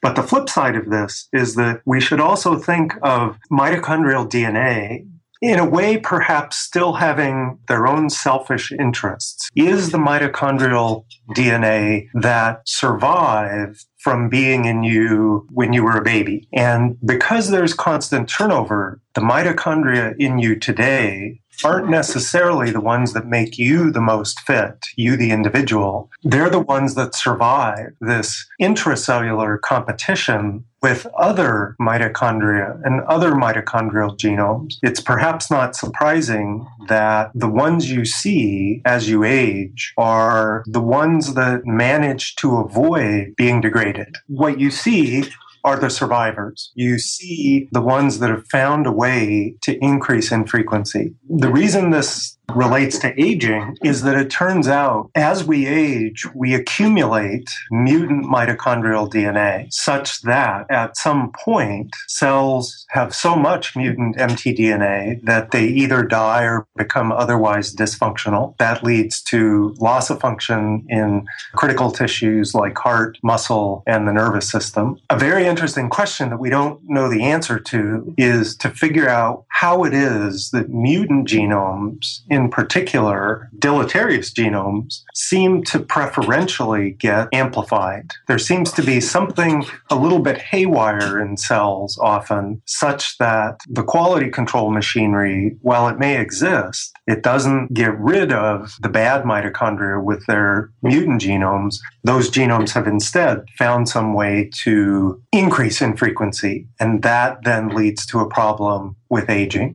But 0.00 0.14
the 0.14 0.22
flip 0.22 0.48
side 0.48 0.76
of 0.76 0.90
this 0.90 1.28
is 1.32 1.56
that 1.56 1.80
we 1.84 2.00
should 2.00 2.20
also 2.20 2.56
think 2.56 2.94
of 3.02 3.36
mitochondrial 3.50 4.30
DNA 4.30 5.06
in 5.40 5.58
a 5.58 5.68
way, 5.68 5.98
perhaps 5.98 6.56
still 6.56 6.94
having 6.94 7.58
their 7.68 7.86
own 7.86 8.10
selfish 8.10 8.72
interests. 8.72 9.48
Is 9.54 9.90
the 9.90 9.98
mitochondrial 9.98 11.04
DNA 11.36 12.08
that 12.14 12.62
survived 12.66 13.86
from 14.08 14.30
being 14.30 14.64
in 14.64 14.82
you 14.84 15.46
when 15.50 15.74
you 15.74 15.84
were 15.84 15.98
a 15.98 16.02
baby? 16.02 16.48
And 16.52 16.96
because 17.04 17.50
there's 17.50 17.74
constant 17.74 18.28
turnover, 18.28 19.02
the 19.14 19.20
mitochondria 19.20 20.16
in 20.18 20.38
you 20.38 20.56
today 20.58 21.40
aren't 21.64 21.88
necessarily 21.88 22.70
the 22.70 22.80
ones 22.80 23.12
that 23.12 23.26
make 23.26 23.58
you 23.58 23.90
the 23.90 24.00
most 24.00 24.40
fit, 24.40 24.78
you 24.96 25.16
the 25.16 25.30
individual. 25.30 26.10
They're 26.22 26.50
the 26.50 26.60
ones 26.60 26.94
that 26.94 27.14
survive 27.14 27.90
this 28.00 28.46
intracellular 28.60 29.60
competition 29.60 30.64
with 30.80 31.06
other 31.18 31.74
mitochondria 31.80 32.80
and 32.84 33.00
other 33.02 33.32
mitochondrial 33.32 34.16
genomes. 34.16 34.74
It's 34.82 35.00
perhaps 35.00 35.50
not 35.50 35.74
surprising 35.74 36.66
that 36.88 37.30
the 37.34 37.48
ones 37.48 37.90
you 37.90 38.04
see 38.04 38.80
as 38.84 39.08
you 39.08 39.24
age 39.24 39.92
are 39.96 40.62
the 40.66 40.80
ones 40.80 41.34
that 41.34 41.66
manage 41.66 42.36
to 42.36 42.58
avoid 42.58 43.34
being 43.36 43.60
degraded. 43.60 44.16
What 44.28 44.60
you 44.60 44.70
see 44.70 45.28
are 45.64 45.78
the 45.78 45.90
survivors. 45.90 46.72
You 46.74 46.98
see 46.98 47.68
the 47.72 47.80
ones 47.80 48.18
that 48.20 48.30
have 48.30 48.46
found 48.48 48.86
a 48.86 48.92
way 48.92 49.56
to 49.62 49.76
increase 49.82 50.32
in 50.32 50.46
frequency. 50.46 51.14
The 51.28 51.50
reason 51.50 51.90
this 51.90 52.37
relates 52.54 52.98
to 52.98 53.20
aging 53.20 53.76
is 53.82 54.02
that 54.02 54.18
it 54.18 54.30
turns 54.30 54.68
out 54.68 55.10
as 55.14 55.44
we 55.44 55.66
age, 55.66 56.26
we 56.34 56.54
accumulate 56.54 57.48
mutant 57.70 58.24
mitochondrial 58.24 59.10
DNA 59.10 59.72
such 59.72 60.22
that 60.22 60.66
at 60.70 60.96
some 60.96 61.32
point 61.44 61.90
cells 62.06 62.86
have 62.90 63.14
so 63.14 63.36
much 63.36 63.76
mutant 63.76 64.16
mtDNA 64.16 65.22
that 65.24 65.50
they 65.50 65.66
either 65.66 66.02
die 66.02 66.44
or 66.44 66.66
become 66.76 67.12
otherwise 67.12 67.74
dysfunctional. 67.74 68.56
That 68.58 68.82
leads 68.82 69.22
to 69.24 69.74
loss 69.78 70.10
of 70.10 70.20
function 70.20 70.86
in 70.88 71.26
critical 71.54 71.90
tissues 71.90 72.54
like 72.54 72.78
heart, 72.78 73.18
muscle, 73.22 73.82
and 73.86 74.08
the 74.08 74.12
nervous 74.12 74.50
system. 74.50 74.98
A 75.10 75.18
very 75.18 75.46
interesting 75.46 75.90
question 75.90 76.30
that 76.30 76.38
we 76.38 76.50
don't 76.50 76.80
know 76.88 77.08
the 77.08 77.24
answer 77.24 77.58
to 77.58 78.14
is 78.16 78.56
to 78.56 78.70
figure 78.70 79.08
out 79.08 79.44
how 79.48 79.84
it 79.84 79.92
is 79.92 80.50
that 80.50 80.70
mutant 80.70 81.28
genomes 81.28 82.20
in 82.30 82.37
particular, 82.50 83.50
deleterious 83.58 84.32
genomes, 84.32 85.02
seem 85.14 85.64
to 85.64 85.80
preferentially 85.80 86.92
get 86.92 87.28
amplified. 87.32 88.12
There 88.28 88.38
seems 88.38 88.70
to 88.72 88.82
be 88.82 89.00
something 89.00 89.64
a 89.90 89.96
little 89.96 90.20
bit 90.20 90.38
haywire 90.38 91.20
in 91.20 91.36
cells 91.36 91.98
often, 92.00 92.62
such 92.66 93.18
that 93.18 93.60
the 93.68 93.82
quality 93.82 94.30
control 94.30 94.70
machinery, 94.70 95.56
while 95.62 95.88
it 95.88 95.98
may 95.98 96.20
exist, 96.20 96.92
it 97.06 97.22
doesn't 97.22 97.74
get 97.74 97.98
rid 97.98 98.32
of 98.32 98.76
the 98.80 98.88
bad 98.88 99.24
mitochondria 99.24 100.02
with 100.02 100.24
their 100.26 100.70
mutant 100.82 101.22
genomes. 101.22 101.78
Those 102.04 102.30
genomes 102.30 102.72
have 102.72 102.86
instead 102.86 103.46
found 103.56 103.88
some 103.88 104.14
way 104.14 104.50
to 104.64 105.20
increase 105.32 105.80
in 105.80 105.96
frequency, 105.96 106.66
and 106.78 107.02
that 107.02 107.44
then 107.44 107.70
leads 107.70 108.04
to 108.06 108.20
a 108.20 108.28
problem 108.28 108.96
with 109.08 109.30
aging. 109.30 109.74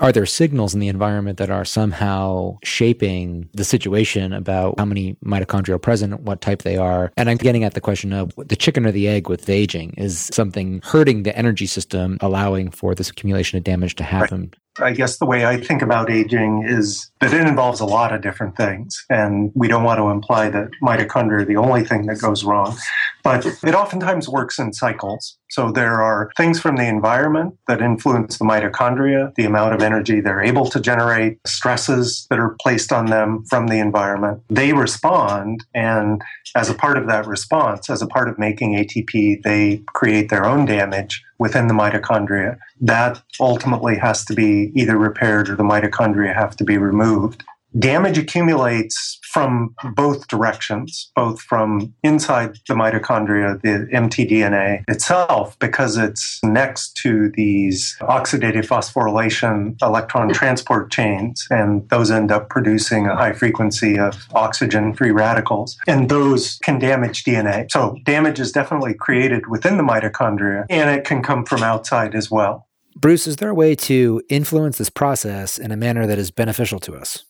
Are 0.00 0.12
there 0.12 0.26
signals 0.26 0.74
in 0.74 0.80
the 0.80 0.88
environment 0.88 1.38
that 1.38 1.50
are 1.50 1.64
somehow 1.64 2.58
shaping 2.64 3.48
the 3.52 3.64
situation 3.64 4.32
about 4.32 4.78
how 4.78 4.84
many 4.84 5.16
mitochondria 5.24 5.74
are 5.74 5.78
present, 5.78 6.20
what 6.20 6.40
type 6.40 6.62
they 6.62 6.76
are? 6.76 7.12
And 7.16 7.30
I'm 7.30 7.36
getting 7.36 7.64
at 7.64 7.74
the 7.74 7.80
question 7.80 8.12
of 8.12 8.32
the 8.36 8.56
chicken 8.56 8.86
or 8.86 8.92
the 8.92 9.08
egg 9.08 9.28
with 9.28 9.48
aging. 9.48 9.94
Is 9.96 10.30
something 10.32 10.80
hurting 10.84 11.22
the 11.22 11.36
energy 11.36 11.66
system, 11.66 12.18
allowing 12.20 12.70
for 12.70 12.94
this 12.94 13.10
accumulation 13.10 13.56
of 13.58 13.64
damage 13.64 13.94
to 13.96 14.04
happen? 14.04 14.40
Right. 14.40 14.56
I 14.80 14.92
guess 14.92 15.18
the 15.18 15.26
way 15.26 15.46
I 15.46 15.56
think 15.56 15.82
about 15.82 16.10
aging 16.10 16.64
is 16.66 17.10
that 17.20 17.32
it 17.32 17.46
involves 17.46 17.80
a 17.80 17.84
lot 17.84 18.12
of 18.12 18.22
different 18.22 18.56
things. 18.56 19.04
And 19.08 19.52
we 19.54 19.68
don't 19.68 19.84
want 19.84 19.98
to 19.98 20.08
imply 20.08 20.48
that 20.50 20.68
mitochondria 20.82 21.42
are 21.42 21.44
the 21.44 21.56
only 21.56 21.84
thing 21.84 22.06
that 22.06 22.20
goes 22.20 22.44
wrong. 22.44 22.76
But 23.22 23.46
it 23.46 23.74
oftentimes 23.74 24.28
works 24.28 24.58
in 24.58 24.72
cycles. 24.72 25.38
So 25.50 25.70
there 25.70 26.02
are 26.02 26.30
things 26.36 26.60
from 26.60 26.76
the 26.76 26.86
environment 26.86 27.56
that 27.68 27.80
influence 27.80 28.38
the 28.38 28.44
mitochondria, 28.44 29.34
the 29.36 29.44
amount 29.44 29.74
of 29.74 29.82
energy 29.82 30.20
they're 30.20 30.42
able 30.42 30.66
to 30.70 30.80
generate, 30.80 31.38
stresses 31.46 32.26
that 32.28 32.38
are 32.38 32.56
placed 32.60 32.92
on 32.92 33.06
them 33.06 33.44
from 33.48 33.68
the 33.68 33.78
environment. 33.78 34.42
They 34.50 34.72
respond. 34.72 35.64
And 35.74 36.20
as 36.56 36.68
a 36.68 36.74
part 36.74 36.98
of 36.98 37.06
that 37.06 37.26
response, 37.26 37.88
as 37.88 38.02
a 38.02 38.06
part 38.06 38.28
of 38.28 38.38
making 38.38 38.72
ATP, 38.72 39.42
they 39.42 39.82
create 39.94 40.28
their 40.28 40.44
own 40.44 40.66
damage 40.66 41.22
within 41.44 41.66
the 41.66 41.74
mitochondria. 41.74 42.56
That 42.80 43.20
ultimately 43.38 43.96
has 43.98 44.24
to 44.24 44.34
be 44.34 44.72
either 44.74 44.96
repaired 44.96 45.50
or 45.50 45.56
the 45.56 45.62
mitochondria 45.62 46.34
have 46.34 46.56
to 46.56 46.64
be 46.64 46.78
removed. 46.78 47.44
Damage 47.78 48.18
accumulates 48.18 49.18
from 49.24 49.74
both 49.96 50.28
directions, 50.28 51.10
both 51.16 51.40
from 51.40 51.92
inside 52.04 52.56
the 52.68 52.74
mitochondria, 52.74 53.60
the 53.62 53.88
mtDNA 53.92 54.84
itself, 54.86 55.58
because 55.58 55.96
it's 55.96 56.38
next 56.44 56.96
to 57.02 57.30
these 57.34 57.96
oxidative 58.02 58.68
phosphorylation 58.68 59.74
electron 59.82 60.32
transport 60.32 60.92
chains, 60.92 61.46
and 61.50 61.88
those 61.88 62.12
end 62.12 62.30
up 62.30 62.48
producing 62.48 63.06
a 63.06 63.16
high 63.16 63.32
frequency 63.32 63.98
of 63.98 64.24
oxygen 64.34 64.94
free 64.94 65.10
radicals, 65.10 65.76
and 65.88 66.08
those 66.08 66.58
can 66.62 66.78
damage 66.78 67.24
DNA. 67.24 67.68
So, 67.72 67.96
damage 68.04 68.38
is 68.38 68.52
definitely 68.52 68.94
created 68.94 69.48
within 69.48 69.78
the 69.78 69.82
mitochondria, 69.82 70.64
and 70.70 70.90
it 70.90 71.04
can 71.04 71.24
come 71.24 71.44
from 71.44 71.64
outside 71.64 72.14
as 72.14 72.30
well. 72.30 72.68
Bruce, 72.96 73.26
is 73.26 73.36
there 73.36 73.50
a 73.50 73.54
way 73.54 73.74
to 73.74 74.22
influence 74.28 74.78
this 74.78 74.90
process 74.90 75.58
in 75.58 75.72
a 75.72 75.76
manner 75.76 76.06
that 76.06 76.18
is 76.18 76.30
beneficial 76.30 76.78
to 76.78 76.94
us? 76.94 77.24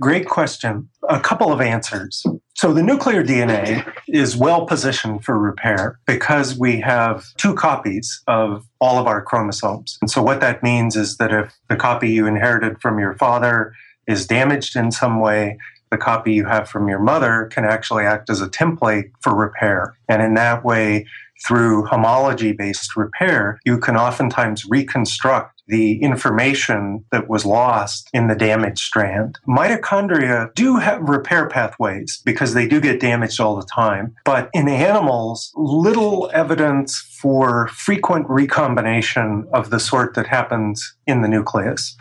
Great 0.00 0.28
question. 0.28 0.88
A 1.08 1.20
couple 1.20 1.52
of 1.52 1.60
answers. 1.60 2.24
So, 2.54 2.72
the 2.72 2.82
nuclear 2.82 3.24
DNA 3.24 3.90
is 4.08 4.36
well 4.36 4.66
positioned 4.66 5.24
for 5.24 5.38
repair 5.38 5.98
because 6.06 6.58
we 6.58 6.80
have 6.80 7.24
two 7.36 7.54
copies 7.54 8.22
of 8.26 8.64
all 8.80 8.98
of 8.98 9.06
our 9.06 9.22
chromosomes. 9.22 9.98
And 10.00 10.10
so, 10.10 10.22
what 10.22 10.40
that 10.40 10.62
means 10.62 10.96
is 10.96 11.16
that 11.16 11.32
if 11.32 11.52
the 11.68 11.76
copy 11.76 12.10
you 12.10 12.26
inherited 12.26 12.80
from 12.80 12.98
your 12.98 13.14
father 13.14 13.72
is 14.06 14.26
damaged 14.26 14.76
in 14.76 14.90
some 14.90 15.20
way, 15.20 15.58
the 15.90 15.98
copy 15.98 16.32
you 16.32 16.44
have 16.44 16.68
from 16.68 16.88
your 16.88 16.98
mother 16.98 17.48
can 17.52 17.64
actually 17.64 18.04
act 18.04 18.28
as 18.28 18.40
a 18.40 18.48
template 18.48 19.10
for 19.20 19.34
repair. 19.34 19.96
And 20.08 20.22
in 20.22 20.34
that 20.34 20.64
way, 20.64 21.06
through 21.46 21.86
homology 21.86 22.52
based 22.52 22.96
repair, 22.96 23.60
you 23.64 23.78
can 23.78 23.96
oftentimes 23.96 24.64
reconstruct 24.68 25.58
the 25.68 26.00
information 26.02 27.04
that 27.12 27.28
was 27.28 27.44
lost 27.44 28.08
in 28.12 28.26
the 28.26 28.34
damaged 28.34 28.78
strand. 28.78 29.38
Mitochondria 29.46 30.52
do 30.54 30.76
have 30.76 31.00
repair 31.02 31.48
pathways 31.48 32.20
because 32.24 32.54
they 32.54 32.66
do 32.66 32.80
get 32.80 33.00
damaged 33.00 33.38
all 33.38 33.56
the 33.56 33.68
time. 33.74 34.14
But 34.24 34.48
in 34.54 34.68
animals, 34.68 35.52
little 35.54 36.30
evidence 36.32 36.98
for 37.20 37.68
frequent 37.68 38.26
recombination 38.28 39.46
of 39.52 39.70
the 39.70 39.78
sort 39.78 40.14
that 40.14 40.26
happens 40.26 40.96
in 41.06 41.20
the 41.22 41.28
nucleus. 41.28 41.96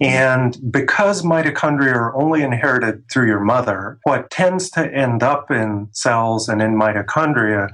And 0.00 0.58
because 0.70 1.22
mitochondria 1.22 1.94
are 1.94 2.16
only 2.16 2.42
inherited 2.42 3.04
through 3.10 3.28
your 3.28 3.40
mother, 3.40 3.98
what 4.02 4.30
tends 4.30 4.68
to 4.70 4.92
end 4.92 5.22
up 5.22 5.50
in 5.50 5.88
cells 5.92 6.48
and 6.48 6.60
in 6.60 6.74
mitochondria 6.74 7.70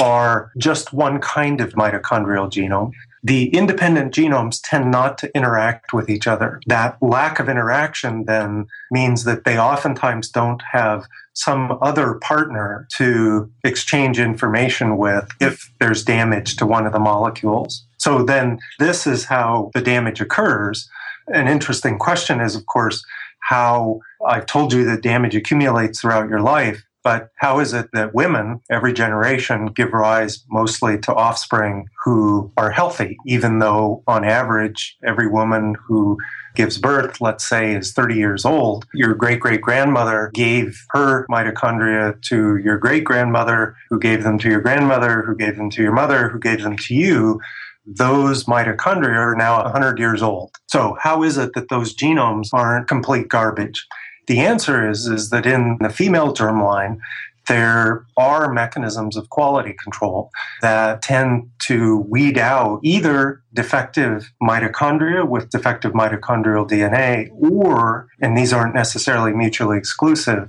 are 0.00 0.50
just 0.58 0.92
one 0.92 1.20
kind 1.20 1.60
of 1.60 1.74
mitochondrial 1.74 2.50
genome. 2.50 2.92
The 3.22 3.48
independent 3.54 4.12
genomes 4.12 4.60
tend 4.62 4.90
not 4.90 5.16
to 5.18 5.34
interact 5.34 5.94
with 5.94 6.10
each 6.10 6.26
other. 6.26 6.60
That 6.66 6.98
lack 7.00 7.40
of 7.40 7.48
interaction 7.48 8.26
then 8.26 8.66
means 8.90 9.24
that 9.24 9.44
they 9.44 9.58
oftentimes 9.58 10.28
don't 10.28 10.62
have 10.72 11.06
some 11.32 11.78
other 11.80 12.14
partner 12.14 12.86
to 12.96 13.50
exchange 13.64 14.18
information 14.18 14.98
with 14.98 15.28
if 15.40 15.72
there's 15.80 16.04
damage 16.04 16.56
to 16.56 16.66
one 16.66 16.86
of 16.86 16.92
the 16.92 17.00
molecules. 17.00 17.86
So 17.98 18.22
then 18.22 18.58
this 18.78 19.06
is 19.06 19.24
how 19.24 19.70
the 19.72 19.80
damage 19.80 20.20
occurs. 20.20 20.88
An 21.28 21.48
interesting 21.48 21.98
question 21.98 22.40
is, 22.40 22.54
of 22.54 22.66
course, 22.66 23.02
how 23.40 24.00
I've 24.26 24.46
told 24.46 24.72
you 24.72 24.84
that 24.84 25.02
damage 25.02 25.34
accumulates 25.34 26.00
throughout 26.00 26.28
your 26.28 26.40
life. 26.40 26.84
But 27.04 27.28
how 27.36 27.60
is 27.60 27.74
it 27.74 27.90
that 27.92 28.14
women, 28.14 28.60
every 28.70 28.94
generation, 28.94 29.66
give 29.66 29.92
rise 29.92 30.42
mostly 30.50 30.98
to 31.00 31.14
offspring 31.14 31.86
who 32.02 32.50
are 32.56 32.70
healthy, 32.70 33.18
even 33.26 33.58
though 33.58 34.02
on 34.06 34.24
average, 34.24 34.96
every 35.06 35.28
woman 35.28 35.76
who 35.86 36.16
gives 36.56 36.78
birth, 36.78 37.20
let's 37.20 37.46
say, 37.46 37.74
is 37.74 37.92
30 37.92 38.14
years 38.14 38.44
old, 38.46 38.86
your 38.94 39.12
great 39.14 39.40
great 39.40 39.60
grandmother 39.60 40.30
gave 40.32 40.82
her 40.90 41.26
mitochondria 41.30 42.20
to 42.22 42.56
your 42.56 42.78
great 42.78 43.04
grandmother, 43.04 43.76
who 43.90 43.98
gave 43.98 44.22
them 44.22 44.38
to 44.38 44.48
your 44.48 44.60
grandmother, 44.60 45.22
who 45.22 45.36
gave 45.36 45.56
them 45.56 45.68
to 45.70 45.82
your 45.82 45.92
mother, 45.92 46.30
who 46.30 46.38
gave 46.38 46.62
them 46.62 46.76
to 46.76 46.94
you 46.94 47.40
those 47.86 48.44
mitochondria 48.44 49.16
are 49.16 49.36
now 49.36 49.62
100 49.62 49.98
years 49.98 50.22
old. 50.22 50.54
So, 50.68 50.96
how 51.00 51.22
is 51.22 51.36
it 51.36 51.50
that 51.54 51.68
those 51.68 51.94
genomes 51.94 52.48
aren't 52.52 52.88
complete 52.88 53.28
garbage? 53.28 53.86
The 54.26 54.40
answer 54.40 54.88
is, 54.88 55.06
is 55.06 55.30
that 55.30 55.46
in 55.46 55.78
the 55.80 55.90
female 55.90 56.32
germline, 56.34 56.98
there 57.46 58.06
are 58.16 58.52
mechanisms 58.52 59.16
of 59.16 59.28
quality 59.28 59.74
control 59.82 60.30
that 60.62 61.02
tend 61.02 61.50
to 61.66 61.98
weed 62.08 62.38
out 62.38 62.80
either 62.82 63.42
defective 63.52 64.32
mitochondria 64.42 65.28
with 65.28 65.50
defective 65.50 65.92
mitochondrial 65.92 66.68
DNA, 66.68 67.28
or, 67.32 68.08
and 68.20 68.36
these 68.36 68.52
aren't 68.52 68.74
necessarily 68.74 69.32
mutually 69.32 69.76
exclusive, 69.76 70.48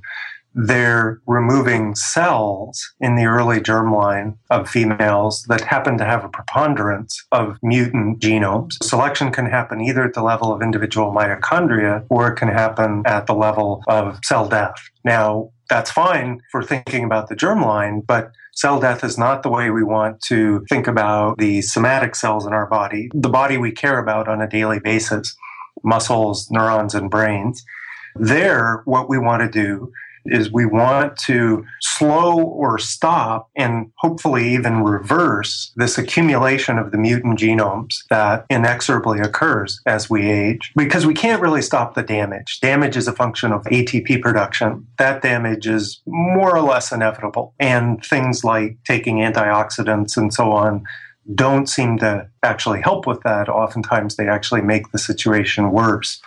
they're 0.56 1.20
removing 1.28 1.96
cells 1.96 2.94
in 3.02 3.16
the 3.16 3.26
early 3.26 3.60
germline 3.60 4.38
of 4.50 4.70
females 4.70 5.44
that 5.50 5.62
happen 5.62 5.98
to 5.98 6.06
have 6.06 6.24
a 6.24 6.30
preponderance 6.30 7.26
of 7.34 7.58
mutant 7.62 8.22
genomes. 8.22 8.72
Selection 8.82 9.32
can 9.32 9.46
happen 9.46 9.82
either 9.82 10.04
at 10.04 10.14
the 10.14 10.24
level 10.24 10.54
of 10.54 10.62
individual 10.62 11.12
mitochondria 11.12 12.06
or 12.10 12.30
it 12.30 12.38
can 12.38 12.48
happen 12.48 13.04
at 13.06 13.28
the 13.28 13.36
level 13.36 13.84
of 13.88 14.18
cell 14.24 14.48
death. 14.48 14.76
Now, 15.04 15.52
that's 15.70 15.92
fine 15.92 16.42
for 16.52 16.64
thinking 16.64 17.04
about 17.04 17.28
the 17.28 17.36
germline, 17.36 18.06
but 18.06 18.32
cell 18.54 18.80
death 18.80 19.04
is 19.04 19.18
not 19.18 19.44
the 19.44 19.50
way 19.50 19.70
we 19.70 19.84
want 19.84 20.22
to 20.22 20.66
think 20.70 20.88
about 20.88 21.38
the 21.38 21.62
somatic 21.64 22.16
cells 22.16 22.46
in 22.46 22.54
our 22.54 22.68
body, 22.68 23.10
the 23.14 23.30
body 23.30 23.58
we 23.58 23.72
care 23.72 24.00
about 24.00 24.30
on 24.30 24.42
a 24.42 24.48
daily 24.48 24.80
basis 24.80 25.36
muscles, 25.84 26.50
neurons, 26.50 26.96
and 26.96 27.12
brains. 27.12 27.64
There, 28.16 28.82
what 28.86 29.10
we 29.10 29.18
want 29.18 29.42
to 29.42 29.50
do 29.50 29.92
is 30.26 30.52
we 30.52 30.66
want 30.66 31.18
to 31.18 31.66
slow 31.82 32.42
or 32.42 32.78
stop 32.78 33.50
and 33.56 33.92
hopefully 33.98 34.54
even 34.54 34.84
reverse 34.84 35.72
this 35.76 35.98
accumulation 35.98 36.78
of 36.78 36.92
the 36.92 36.98
mutant 36.98 37.40
genomes 37.40 38.04
that 38.10 38.46
inexorably 38.50 39.20
occurs 39.20 39.82
as 39.86 40.10
we 40.10 40.30
age 40.30 40.72
because 40.76 41.06
we 41.06 41.14
can't 41.14 41.42
really 41.42 41.62
stop 41.62 41.96
the 41.96 42.04
damage. 42.04 42.60
Damage 42.62 42.98
is 42.98 43.08
a 43.08 43.14
function 43.14 43.52
of 43.52 43.64
ATP 43.64 44.22
production. 44.22 44.88
That 44.98 45.22
damage 45.22 45.68
is 45.68 46.02
more 46.06 46.56
or 46.56 46.62
less 46.62 46.92
inevitable. 46.92 47.54
And 47.60 48.04
things 48.04 48.44
like 48.44 48.78
taking 48.84 49.18
antioxidants 49.18 50.18
and 50.18 50.34
so 50.34 50.52
on 50.52 50.84
don't 51.34 51.68
seem 51.68 51.98
to 51.98 52.28
actually 52.44 52.82
help 52.82 53.08
with 53.08 53.22
that. 53.24 53.50
Oftentimes, 53.50 54.16
they 54.16 54.28
actually 54.28 54.62
make 54.62 54.92
the 54.92 55.00
situation 55.00 55.72
worse. 55.72 56.22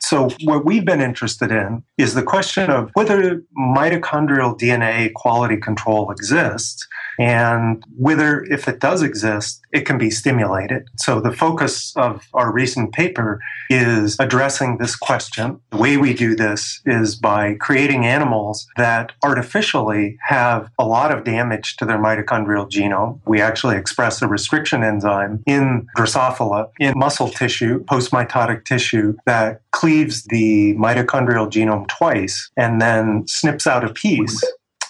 So, 0.00 0.28
what 0.44 0.64
we've 0.64 0.84
been 0.84 1.00
interested 1.00 1.50
in 1.50 1.82
is 1.96 2.14
the 2.14 2.22
question 2.22 2.70
of 2.70 2.90
whether 2.94 3.42
mitochondrial 3.58 4.58
DNA 4.58 5.12
quality 5.14 5.56
control 5.56 6.10
exists 6.10 6.86
and 7.18 7.82
whether, 7.96 8.44
if 8.44 8.68
it 8.68 8.80
does 8.80 9.02
exist, 9.02 9.60
it 9.72 9.86
can 9.86 9.98
be 9.98 10.10
stimulated. 10.10 10.88
So, 10.96 11.20
the 11.20 11.32
focus 11.32 11.92
of 11.96 12.26
our 12.34 12.52
recent 12.52 12.92
paper 12.92 13.40
is 13.70 14.16
addressing 14.18 14.78
this 14.78 14.96
question. 14.96 15.60
The 15.70 15.76
way 15.76 15.96
we 15.96 16.14
do 16.14 16.34
this 16.34 16.80
is 16.86 17.16
by 17.16 17.54
creating 17.54 18.06
animals 18.06 18.66
that 18.76 19.12
artificially 19.22 20.16
have 20.26 20.70
a 20.78 20.86
lot 20.86 21.12
of 21.12 21.24
damage 21.24 21.76
to 21.76 21.84
their 21.84 21.98
mitochondrial 21.98 22.70
genome. 22.70 23.20
We 23.26 23.40
actually 23.40 23.76
express 23.76 24.22
a 24.22 24.28
restriction 24.28 24.82
enzyme 24.82 25.42
in 25.46 25.86
Drosophila 25.96 26.70
in 26.78 26.92
muscle 26.96 27.28
tissue, 27.28 27.84
postmitotic 27.84 28.64
tissue 28.64 29.14
that 29.26 29.62
cleaves 29.72 30.24
the 30.24 30.74
mitochondrial 30.74 31.50
genome 31.50 31.86
twice 31.88 32.50
and 32.56 32.80
then 32.80 33.24
snips 33.26 33.66
out 33.66 33.84
a 33.84 33.92
piece 33.92 34.42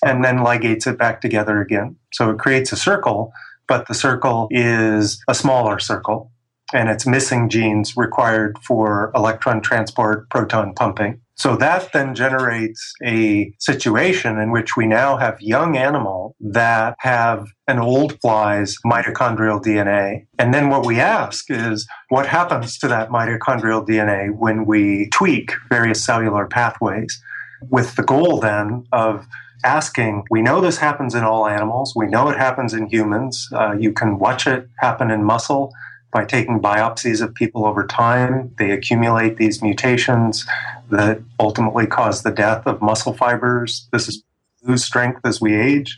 and 0.05 0.25
then 0.25 0.39
ligates 0.39 0.87
it 0.87 0.99
back 0.99 1.21
together 1.21 1.61
again. 1.61 1.97
So 2.13 2.31
it 2.31 2.39
creates 2.39 2.73
a 2.73 2.77
circle, 2.77 3.33
but 3.67 3.89
the 3.89 3.95
circle 3.95 4.49
is 4.51 5.23
a 5.29 5.35
smaller 5.35 5.79
circle 5.79 6.33
and 6.73 6.89
it's 6.89 7.07
missing 7.07 7.49
genes 7.49 7.97
required 7.97 8.59
for 8.63 9.11
electron 9.15 9.61
transport, 9.61 10.29
proton 10.29 10.75
pumping. 10.75 11.21
So 11.37 11.57
that 11.57 11.93
then 11.93 12.17
generates 12.17 12.93
a 13.05 13.53
situation 13.59 14.39
in 14.39 14.51
which 14.51 14.77
we 14.77 14.87
now 14.87 15.17
have 15.17 15.41
young 15.41 15.77
animal 15.77 16.35
that 16.41 16.97
have 16.99 17.47
an 17.69 17.79
old 17.79 18.21
fly's 18.21 18.77
mitochondrial 18.85 19.63
DNA. 19.63 20.27
And 20.39 20.53
then 20.53 20.69
what 20.69 20.85
we 20.85 20.99
ask 20.99 21.45
is 21.49 21.87
what 22.09 22.27
happens 22.27 22.77
to 22.79 22.89
that 22.89 23.11
mitochondrial 23.11 23.87
DNA 23.87 24.37
when 24.37 24.67
we 24.67 25.09
tweak 25.11 25.53
various 25.71 26.05
cellular 26.05 26.47
pathways 26.47 27.23
with 27.71 27.95
the 27.95 28.03
goal 28.03 28.41
then 28.41 28.85
of 28.93 29.25
asking, 29.65 30.25
we 30.31 30.43
know 30.43 30.61
this 30.61 30.79
happens 30.79 31.15
in 31.15 31.25
all 31.25 31.47
animals. 31.47 31.93
We 31.95 32.07
know 32.07 32.29
it 32.29 32.39
happens 32.39 32.75
in 32.75 32.87
humans. 32.87 33.49
Uh, 33.53 33.73
you 33.79 33.93
can 33.93 34.19
watch 34.19 34.47
it 34.47 34.69
happen 34.79 35.11
in 35.11 35.25
muscle 35.25 35.73
by 36.13 36.25
taking 36.25 36.61
biopsies 36.61 37.21
of 37.23 37.35
people 37.35 37.67
over 37.67 37.87
time. 37.87 38.55
They 38.59 38.71
accumulate 38.71 39.37
these 39.37 39.63
mutations 39.63 40.47
that 40.91 41.21
ultimately 41.39 41.87
cause 41.87 42.23
the 42.23 42.31
death 42.31 42.67
of 42.67 42.81
muscle 42.81 43.13
fibers. 43.13 43.89
This 43.93 44.09
is 44.09 44.23
lose 44.63 44.85
strength 44.85 45.21
as 45.25 45.41
we 45.41 45.55
age. 45.55 45.97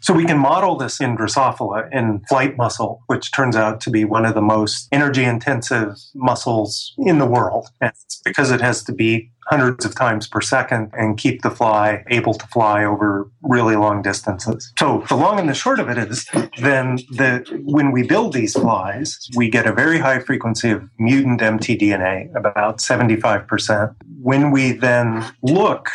So 0.00 0.12
we 0.12 0.24
can 0.24 0.38
model 0.38 0.76
this 0.76 1.00
in 1.00 1.16
Drosophila 1.16 1.92
in 1.92 2.20
flight 2.28 2.56
muscle, 2.56 3.02
which 3.06 3.32
turns 3.32 3.56
out 3.56 3.80
to 3.82 3.90
be 3.90 4.04
one 4.04 4.24
of 4.24 4.34
the 4.34 4.42
most 4.42 4.88
energy 4.92 5.24
intensive 5.24 5.96
muscles 6.14 6.94
in 6.98 7.18
the 7.18 7.26
world. 7.26 7.68
And 7.80 7.92
it's 8.04 8.20
because 8.24 8.50
it 8.50 8.60
has 8.60 8.82
to 8.84 8.92
be 8.92 9.30
hundreds 9.46 9.84
of 9.84 9.94
times 9.94 10.26
per 10.26 10.40
second 10.40 10.90
and 10.92 11.16
keep 11.18 11.42
the 11.42 11.50
fly 11.50 12.04
able 12.08 12.34
to 12.34 12.46
fly 12.48 12.84
over 12.84 13.30
really 13.42 13.76
long 13.76 14.02
distances. 14.02 14.72
So 14.78 15.04
the 15.08 15.16
long 15.16 15.38
and 15.38 15.48
the 15.48 15.54
short 15.54 15.78
of 15.78 15.88
it 15.88 15.98
is 15.98 16.26
then 16.60 16.96
the 17.10 17.44
when 17.64 17.92
we 17.92 18.02
build 18.02 18.32
these 18.32 18.54
flies, 18.54 19.18
we 19.36 19.48
get 19.48 19.66
a 19.66 19.72
very 19.72 19.98
high 19.98 20.18
frequency 20.20 20.70
of 20.70 20.82
mutant 20.98 21.40
mtDNA, 21.40 22.34
about 22.36 22.78
75%. 22.78 23.94
When 24.20 24.50
we 24.50 24.72
then 24.72 25.24
look 25.42 25.90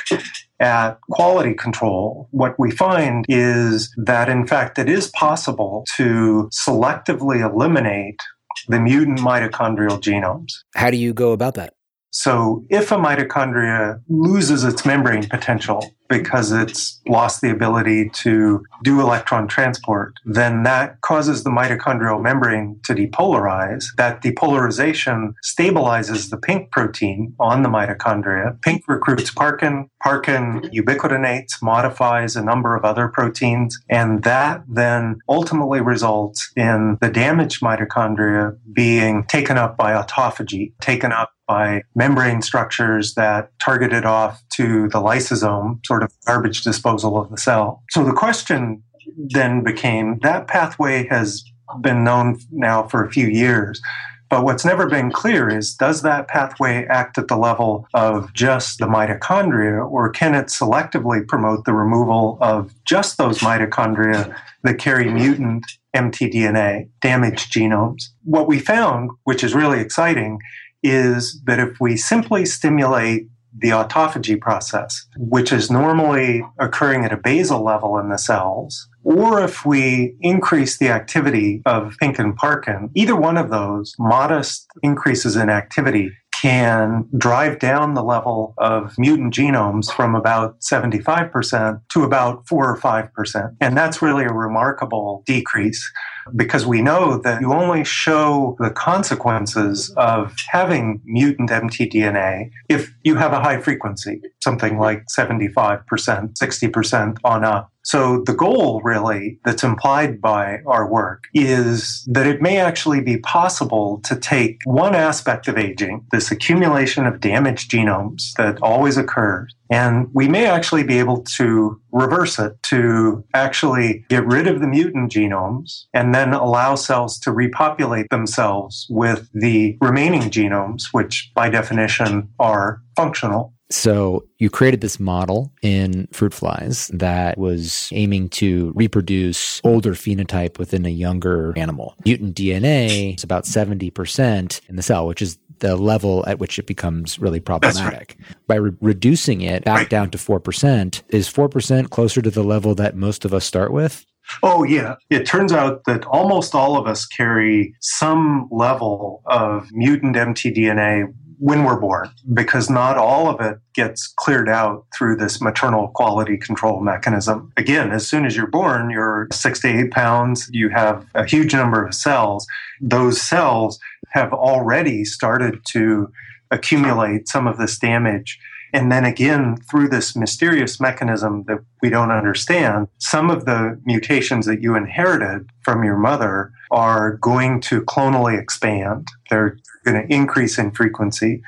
at 0.60 1.00
quality 1.10 1.54
control, 1.54 2.30
what 2.32 2.58
we 2.58 2.72
find 2.72 3.26
is 3.28 3.94
that 3.98 4.30
in 4.30 4.48
fact 4.48 4.80
it 4.80 4.88
is 4.88 5.10
possible 5.10 5.86
to 5.98 6.50
selectively 6.54 7.42
eliminate 7.42 8.20
the 8.68 8.80
mutant 8.80 9.20
mitochondrial 9.20 10.00
genomes. 10.00 10.54
How 10.76 10.92
do 10.92 10.98
you 10.98 11.14
go 11.14 11.32
about 11.32 11.56
that? 11.56 11.74
So, 12.12 12.66
if 12.70 12.92
a 12.92 12.98
mitochondria 12.98 14.02
loses 14.10 14.66
its 14.66 14.86
membrane 14.86 15.28
potential 15.30 15.96
because 16.12 16.52
it's 16.52 17.00
lost 17.08 17.42
the 17.42 17.50
ability 17.50 18.10
to 18.10 18.64
do 18.84 19.00
electron 19.00 19.48
transport, 19.48 20.14
then 20.26 20.64
that 20.64 21.00
causes 21.02 21.44
the 21.44 21.50
mitochondrial 21.50 22.22
membrane 22.22 22.80
to 22.84 22.94
depolarize. 22.94 23.86
That 23.96 24.22
depolarization 24.22 25.34
stabilizes 25.44 26.30
the 26.30 26.38
pink 26.38 26.70
protein 26.72 27.34
on 27.40 27.64
the 27.64 27.70
mitochondria. 27.70 28.62
Pink 28.62 28.84
recruits 28.88 29.32
parkin, 29.32 29.90
parkin 30.04 30.62
ubiquitinates, 30.74 31.62
modifies 31.62 32.36
a 32.36 32.44
number 32.44 32.76
of 32.76 32.84
other 32.84 33.08
proteins, 33.08 33.80
and 33.90 34.24
that 34.24 34.64
then 34.68 35.18
ultimately 35.30 35.80
results 35.80 36.52
in 36.58 36.98
the 37.02 37.10
damaged 37.10 37.62
mitochondria 37.62 38.58
being 38.74 39.24
taken 39.26 39.58
up 39.58 39.78
by 39.78 39.94
autophagy, 39.94 40.74
taken 40.82 41.14
up 41.14 41.32
by 41.48 41.82
membrane 41.96 42.42
structures 42.42 43.14
that 43.16 43.52
targeted 43.60 44.06
off 44.06 44.42
to 44.52 44.90
the 44.90 45.00
lysosome, 45.00 45.86
sort 45.86 46.04
of 46.04 46.12
garbage 46.26 46.64
disposal 46.64 47.20
of 47.20 47.30
the 47.30 47.38
cell. 47.38 47.84
So 47.90 48.04
the 48.04 48.14
question 48.14 48.84
then 49.18 49.64
became 49.64 50.20
that 50.20 50.48
pathway 50.48 51.08
has 51.08 51.44
been 51.82 52.04
known 52.04 52.40
now 52.52 52.84
for 52.84 53.04
a 53.04 53.12
few 53.12 53.28
years. 53.28 53.82
But 54.30 54.46
what's 54.46 54.64
never 54.64 54.88
been 54.88 55.12
clear 55.12 55.50
is 55.50 55.76
does 55.76 56.04
that 56.04 56.30
pathway 56.30 56.86
act 56.86 57.18
at 57.18 57.28
the 57.28 57.36
level 57.36 57.86
of 57.94 58.34
just 58.34 58.80
the 58.80 58.86
mitochondria, 58.86 59.86
or 59.86 60.10
can 60.10 60.36
it 60.36 60.46
selectively 60.46 61.28
promote 61.28 61.66
the 61.66 61.74
removal 61.74 62.38
of 62.40 62.74
just 62.86 63.18
those 63.18 63.40
mitochondria 63.40 64.34
that 64.64 64.80
carry 64.80 65.12
mutant 65.12 65.66
mtDNA, 65.94 66.88
damaged 67.02 67.52
genomes? 67.52 68.06
What 68.24 68.48
we 68.48 68.60
found, 68.60 69.12
which 69.26 69.44
is 69.44 69.54
really 69.54 69.82
exciting, 69.82 70.40
is 70.82 71.42
that 71.46 71.60
if 71.60 71.82
we 71.82 71.98
simply 71.98 72.46
stimulate 72.46 73.28
the 73.58 73.70
autophagy 73.70 74.40
process, 74.40 75.06
which 75.18 75.52
is 75.52 75.70
normally 75.70 76.44
occurring 76.60 77.04
at 77.04 77.12
a 77.12 77.18
basal 77.18 77.64
level 77.64 77.98
in 77.98 78.10
the 78.10 78.18
cells, 78.18 78.88
or 79.04 79.42
if 79.42 79.66
we 79.66 80.16
increase 80.22 80.78
the 80.78 80.90
activity 80.90 81.62
of 81.66 81.96
pink 82.00 82.20
and 82.20 82.36
parkin, 82.36 82.90
either 82.96 83.16
one 83.16 83.38
of 83.38 83.50
those 83.50 83.96
modest 84.00 84.68
increases 84.84 85.36
in 85.36 85.50
activity 85.50 86.12
can 86.42 87.08
drive 87.18 87.60
down 87.60 87.94
the 87.94 88.04
level 88.04 88.56
of 88.58 88.96
mutant 88.98 89.34
genomes 89.34 89.92
from 89.92 90.16
about 90.16 90.60
75% 90.62 91.82
to 91.90 92.04
about 92.04 92.48
4 92.48 92.70
or 92.70 92.78
5%. 92.78 93.56
And 93.62 93.78
that's 93.78 94.02
really 94.02 94.24
a 94.24 94.34
remarkable 94.34 95.24
decrease 95.28 95.92
because 96.36 96.66
we 96.66 96.82
know 96.82 97.18
that 97.18 97.42
you 97.42 97.54
only 97.54 97.84
show 97.84 98.56
the 98.60 98.70
consequences 98.70 99.94
of 99.98 100.34
having 100.50 101.02
mutant 101.06 101.50
mtDNA 101.50 102.52
if 102.70 102.94
you 103.04 103.16
have 103.16 103.34
a 103.34 103.40
high 103.40 103.60
frequency, 103.60 104.22
something 104.44 104.78
like 104.78 105.06
75%, 105.08 105.84
60% 105.86 107.18
on 107.24 107.44
up. 107.44 107.72
So 107.84 108.22
the 108.26 108.34
goal 108.34 108.82
really 108.84 109.40
that's 109.44 109.64
implied 109.64 110.22
by 110.22 110.60
our 110.68 110.88
work 110.88 111.24
is 111.34 112.08
that 112.12 112.28
it 112.28 112.42
may 112.42 112.58
actually 112.58 113.02
be 113.02 113.18
possible 113.18 114.02
to 114.06 114.16
take 114.16 114.60
one 114.66 114.94
aspect 114.94 115.48
of 115.48 115.58
aging, 115.58 116.06
this 116.12 116.30
accumulation 116.32 117.08
of 117.08 117.20
damaged 117.20 117.72
genomes 117.72 118.34
that 118.38 118.62
always 118.62 118.98
occurs, 118.98 119.56
and 119.72 120.10
we 120.14 120.28
may 120.28 120.46
actually 120.46 120.84
be 120.84 121.00
able 121.00 121.22
to 121.38 121.82
reverse 121.94 122.38
it 122.38 122.62
to 122.64 123.24
actually 123.34 124.06
get 124.10 124.28
rid 124.28 124.46
of 124.46 124.60
the 124.60 124.68
mutant 124.68 125.12
genomes 125.12 125.86
and 125.94 126.14
then 126.14 126.34
allow 126.34 126.76
cells 126.76 127.18
to 127.20 127.32
repopulate 127.32 128.10
themselves 128.10 128.86
with 128.90 129.30
the 129.34 129.78
remaining 129.80 130.24
genomes, 130.24 130.88
which 130.92 131.32
by 131.34 131.50
definition 131.50 132.28
are 132.38 132.82
functional. 132.98 133.54
So 133.72 134.26
you 134.38 134.50
created 134.50 134.82
this 134.82 135.00
model 135.00 135.52
in 135.62 136.08
fruit 136.12 136.34
flies 136.34 136.90
that 136.94 137.38
was 137.38 137.90
aiming 137.94 138.30
to 138.30 138.74
reproduce 138.76 139.62
older 139.64 139.94
phenotype 139.94 140.60
within 140.60 140.86
a 140.86 140.90
younger 140.90 141.54
animal. 141.58 141.96
Mutant 142.06 142.36
DNA 142.36 143.16
is 143.16 143.24
about 143.24 143.46
70% 143.46 144.62
in 144.68 144.76
the 144.76 144.82
cell, 144.82 145.08
which 145.08 145.22
is 145.22 145.38
the 145.60 145.76
level 145.78 146.26
at 146.28 146.40
which 146.40 146.60
it 146.60 146.68
becomes 146.68 147.18
really 147.20 147.40
problematic. 147.40 148.18
Right. 148.20 148.48
By 148.48 148.56
re- 148.56 148.78
reducing 148.82 149.42
it 149.42 149.64
back 149.64 149.78
right. 149.78 149.90
down 149.90 150.10
to 150.12 150.18
4%, 150.18 151.02
is 151.10 151.32
4% 151.32 151.90
closer 151.90 152.22
to 152.22 152.32
the 152.32 152.44
level 152.44 152.76
that 152.76 152.96
most 152.96 153.26
of 153.26 153.34
us 153.34 153.46
start 153.46 153.72
with? 153.72 154.06
Oh, 154.44 154.64
yeah. 154.64 154.96
It 155.10 155.26
turns 155.26 155.52
out 155.52 155.84
that 155.86 156.06
almost 156.06 156.56
all 156.56 156.78
of 156.78 156.88
us 156.88 157.06
carry 157.06 157.76
some 157.82 158.48
level 158.52 159.22
of 159.26 159.68
mutant 159.72 160.16
mtDNA 160.16 161.14
when 161.42 161.64
we're 161.64 161.80
born 161.80 162.08
because 162.36 162.70
not 162.70 163.00
all 163.00 163.28
of 163.28 163.42
it 163.42 163.58
gets 163.74 164.14
cleared 164.16 164.48
out 164.48 164.86
through 164.96 165.16
this 165.16 165.42
maternal 165.42 165.88
quality 165.88 166.38
control 166.38 166.80
mechanism. 166.82 167.52
Again, 167.58 167.92
as 167.92 168.08
soon 168.08 168.28
as 168.28 168.36
you're 168.36 168.46
born, 168.46 168.92
you're 168.92 169.28
six 169.34 169.60
to 169.62 169.68
eight 169.68 169.90
pounds, 169.90 170.48
you 170.54 170.70
have 170.70 171.04
a 171.16 171.26
huge 171.26 171.54
number 171.54 171.84
of 171.84 171.96
cells. 171.96 172.46
Those 172.80 173.20
cells 173.20 173.80
have 174.12 174.34
already 174.34 175.04
started 175.04 175.66
to 175.70 176.12
accumulate 176.52 177.28
some 177.28 177.48
of 177.48 177.58
this 177.58 177.80
damage 177.80 178.40
and 178.74 178.92
then 178.92 179.04
again, 179.04 179.58
through 179.70 179.90
this 179.90 180.16
mysterious 180.16 180.80
mechanism 180.80 181.44
that 181.48 181.60
we 181.82 181.90
don't 181.90 182.12
understand, 182.12 182.88
some 183.00 183.30
of 183.30 183.46
the 183.46 183.78
mutations 183.86 184.46
that 184.46 184.62
you 184.62 184.76
inherited 184.76 185.50
from 185.62 185.84
your 185.84 185.98
mother 185.98 186.54
are 186.72 187.18
going 187.18 187.62
to 187.62 187.82
clonally 187.82 188.40
expand. 188.40 189.08
They're 189.30 189.58
going 189.86 190.08
to 190.08 190.14
increase 190.14 190.58
in 190.58 190.72
frequency. 190.72 191.42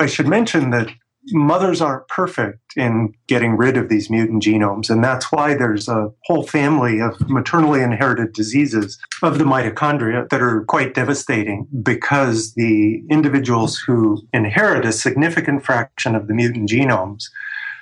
I 0.00 0.06
should 0.06 0.26
mention 0.26 0.70
that 0.70 0.88
mothers 1.32 1.80
aren't 1.80 2.08
perfect 2.08 2.60
in 2.76 3.12
getting 3.26 3.56
rid 3.56 3.76
of 3.76 3.88
these 3.88 4.10
mutant 4.10 4.42
genomes. 4.42 4.88
And 4.90 5.04
that's 5.04 5.30
why 5.30 5.54
there's 5.54 5.88
a 5.88 6.10
whole 6.24 6.46
family 6.46 7.00
of 7.00 7.20
maternally 7.28 7.82
inherited 7.82 8.32
diseases 8.32 8.98
of 9.22 9.38
the 9.38 9.44
mitochondria 9.44 10.28
that 10.30 10.42
are 10.42 10.64
quite 10.64 10.94
devastating 10.94 11.66
because 11.82 12.54
the 12.54 13.02
individuals 13.10 13.78
who 13.86 14.22
inherit 14.32 14.84
a 14.84 14.92
significant 14.92 15.64
fraction 15.64 16.14
of 16.14 16.26
the 16.26 16.34
mutant 16.34 16.70
genomes, 16.70 17.24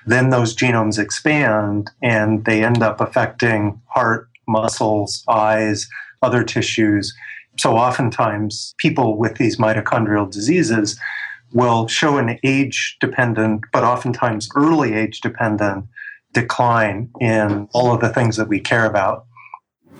then 0.06 0.30
those 0.30 0.56
genomes 0.56 0.98
expand 0.98 1.90
and 2.02 2.44
they 2.44 2.64
end 2.64 2.82
up 2.82 3.00
affecting 3.00 3.80
heart, 3.86 4.28
muscles, 4.48 5.22
eyes, 5.28 5.88
other 6.22 6.44
tissues. 6.44 7.14
So 7.58 7.76
oftentimes 7.76 8.74
people 8.78 9.16
with 9.16 9.36
these 9.36 9.56
mitochondrial 9.56 10.30
diseases 10.30 10.98
will 11.52 11.88
show 11.88 12.18
an 12.18 12.38
age 12.44 12.96
dependent, 13.00 13.64
but 13.72 13.84
oftentimes 13.84 14.48
early 14.54 14.94
age 14.94 15.20
dependent 15.20 15.86
decline 16.32 17.10
in 17.20 17.68
all 17.72 17.92
of 17.92 18.00
the 18.00 18.10
things 18.10 18.36
that 18.36 18.48
we 18.48 18.60
care 18.60 18.84
about. 18.84 19.24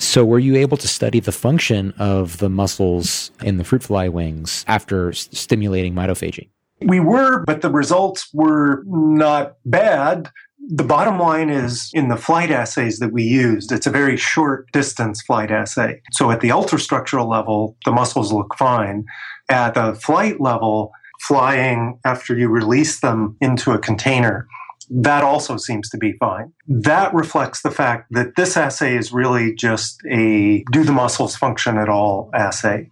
So, 0.01 0.25
were 0.25 0.39
you 0.39 0.55
able 0.57 0.77
to 0.77 0.87
study 0.87 1.19
the 1.19 1.33
function 1.33 1.93
of 1.99 2.39
the 2.39 2.49
muscles 2.49 3.33
in 3.43 3.57
the 3.59 3.65
fruit 3.65 3.83
fly 3.83 4.09
wings 4.09 4.65
after 4.69 5.13
stimulating 5.13 5.93
mitophagy? 5.93 6.51
We 6.83 7.01
were, 7.01 7.45
but 7.45 7.63
the 7.63 7.71
results 7.71 8.29
were 8.33 8.85
not 8.87 9.57
bad. 9.65 10.31
The 10.67 10.85
bottom 10.85 11.19
line 11.19 11.51
is 11.51 11.91
in 11.95 12.09
the 12.09 12.17
flight 12.17 12.51
assays 12.51 12.99
that 12.99 13.13
we 13.13 13.23
used, 13.23 13.73
it's 13.73 13.87
a 13.87 13.91
very 13.91 14.17
short 14.17 14.71
distance 14.73 15.23
flight 15.23 15.51
assay. 15.51 16.03
So, 16.13 16.31
at 16.31 16.41
the 16.41 16.49
ultrastructural 16.49 17.29
level, 17.29 17.77
the 17.85 17.93
muscles 17.93 18.33
look 18.33 18.55
fine. 18.57 19.07
At 19.49 19.75
the 19.75 19.95
flight 19.95 20.41
level, 20.41 20.93
flying 21.21 21.99
after 22.05 22.37
you 22.37 22.49
release 22.49 23.01
them 23.01 23.37
into 23.41 23.73
a 23.73 23.79
container, 23.79 24.47
that 24.91 25.23
also 25.23 25.57
seems 25.57 25.89
to 25.91 25.99
be 25.99 26.13
fine. 26.13 26.53
That 26.67 27.13
reflects 27.13 27.63
the 27.63 27.71
fact 27.71 28.07
that 28.13 28.37
this 28.37 28.57
assay 28.57 28.97
is 28.97 29.13
really 29.13 29.55
just 29.55 30.01
a 30.11 30.65
do 30.73 30.85
the 30.85 30.93
muscles 30.93 31.37
function 31.37 31.77
at 31.77 31.89
all 31.89 32.31
assay. 32.35 32.89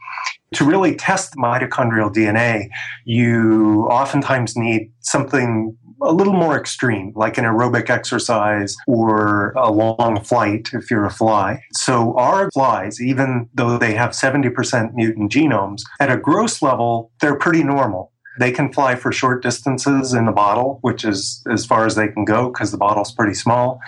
To 0.55 0.65
really 0.65 0.95
test 0.95 1.35
mitochondrial 1.37 2.13
DNA, 2.13 2.69
you 3.05 3.87
oftentimes 3.91 4.57
need 4.57 4.93
something 5.01 5.77
a 6.03 6.13
little 6.13 6.33
more 6.33 6.59
extreme, 6.59 7.13
like 7.15 7.39
an 7.39 7.45
aerobic 7.45 7.91
exercise 7.91 8.77
or 8.87 9.53
a 9.53 9.71
long 9.71 10.23
flight 10.23 10.71
if 10.73 10.91
you're 10.91 11.05
a 11.05 11.11
fly. 11.11 11.63
So 11.73 12.17
our 12.17 12.51
flies, 12.53 13.01
even 13.01 13.49
though 13.55 13.79
they 13.79 13.95
have 13.95 14.11
70% 14.11 14.95
mutant 14.95 15.33
genomes, 15.33 15.83
at 16.01 16.11
a 16.11 16.17
gross 16.17 16.63
level, 16.63 17.11
they're 17.21 17.39
pretty 17.39 17.63
normal. 17.63 18.13
They 18.39 18.53
can 18.53 18.73
fly 18.73 18.97
for 18.97 19.13
short 19.13 19.43
distances 19.43 20.13
in 20.13 20.27
the 20.27 20.33
bottle, 20.33 20.79
which 20.83 21.05
is 21.05 21.43
as 21.51 21.65
far 21.65 21.87
as 21.87 21.95
they 21.95 22.09
can 22.09 22.25
go 22.25 22.51
because 22.51 22.71
the 22.71 22.79
bottle's 22.79 23.13
pretty 23.13 23.35
small. 23.35 23.81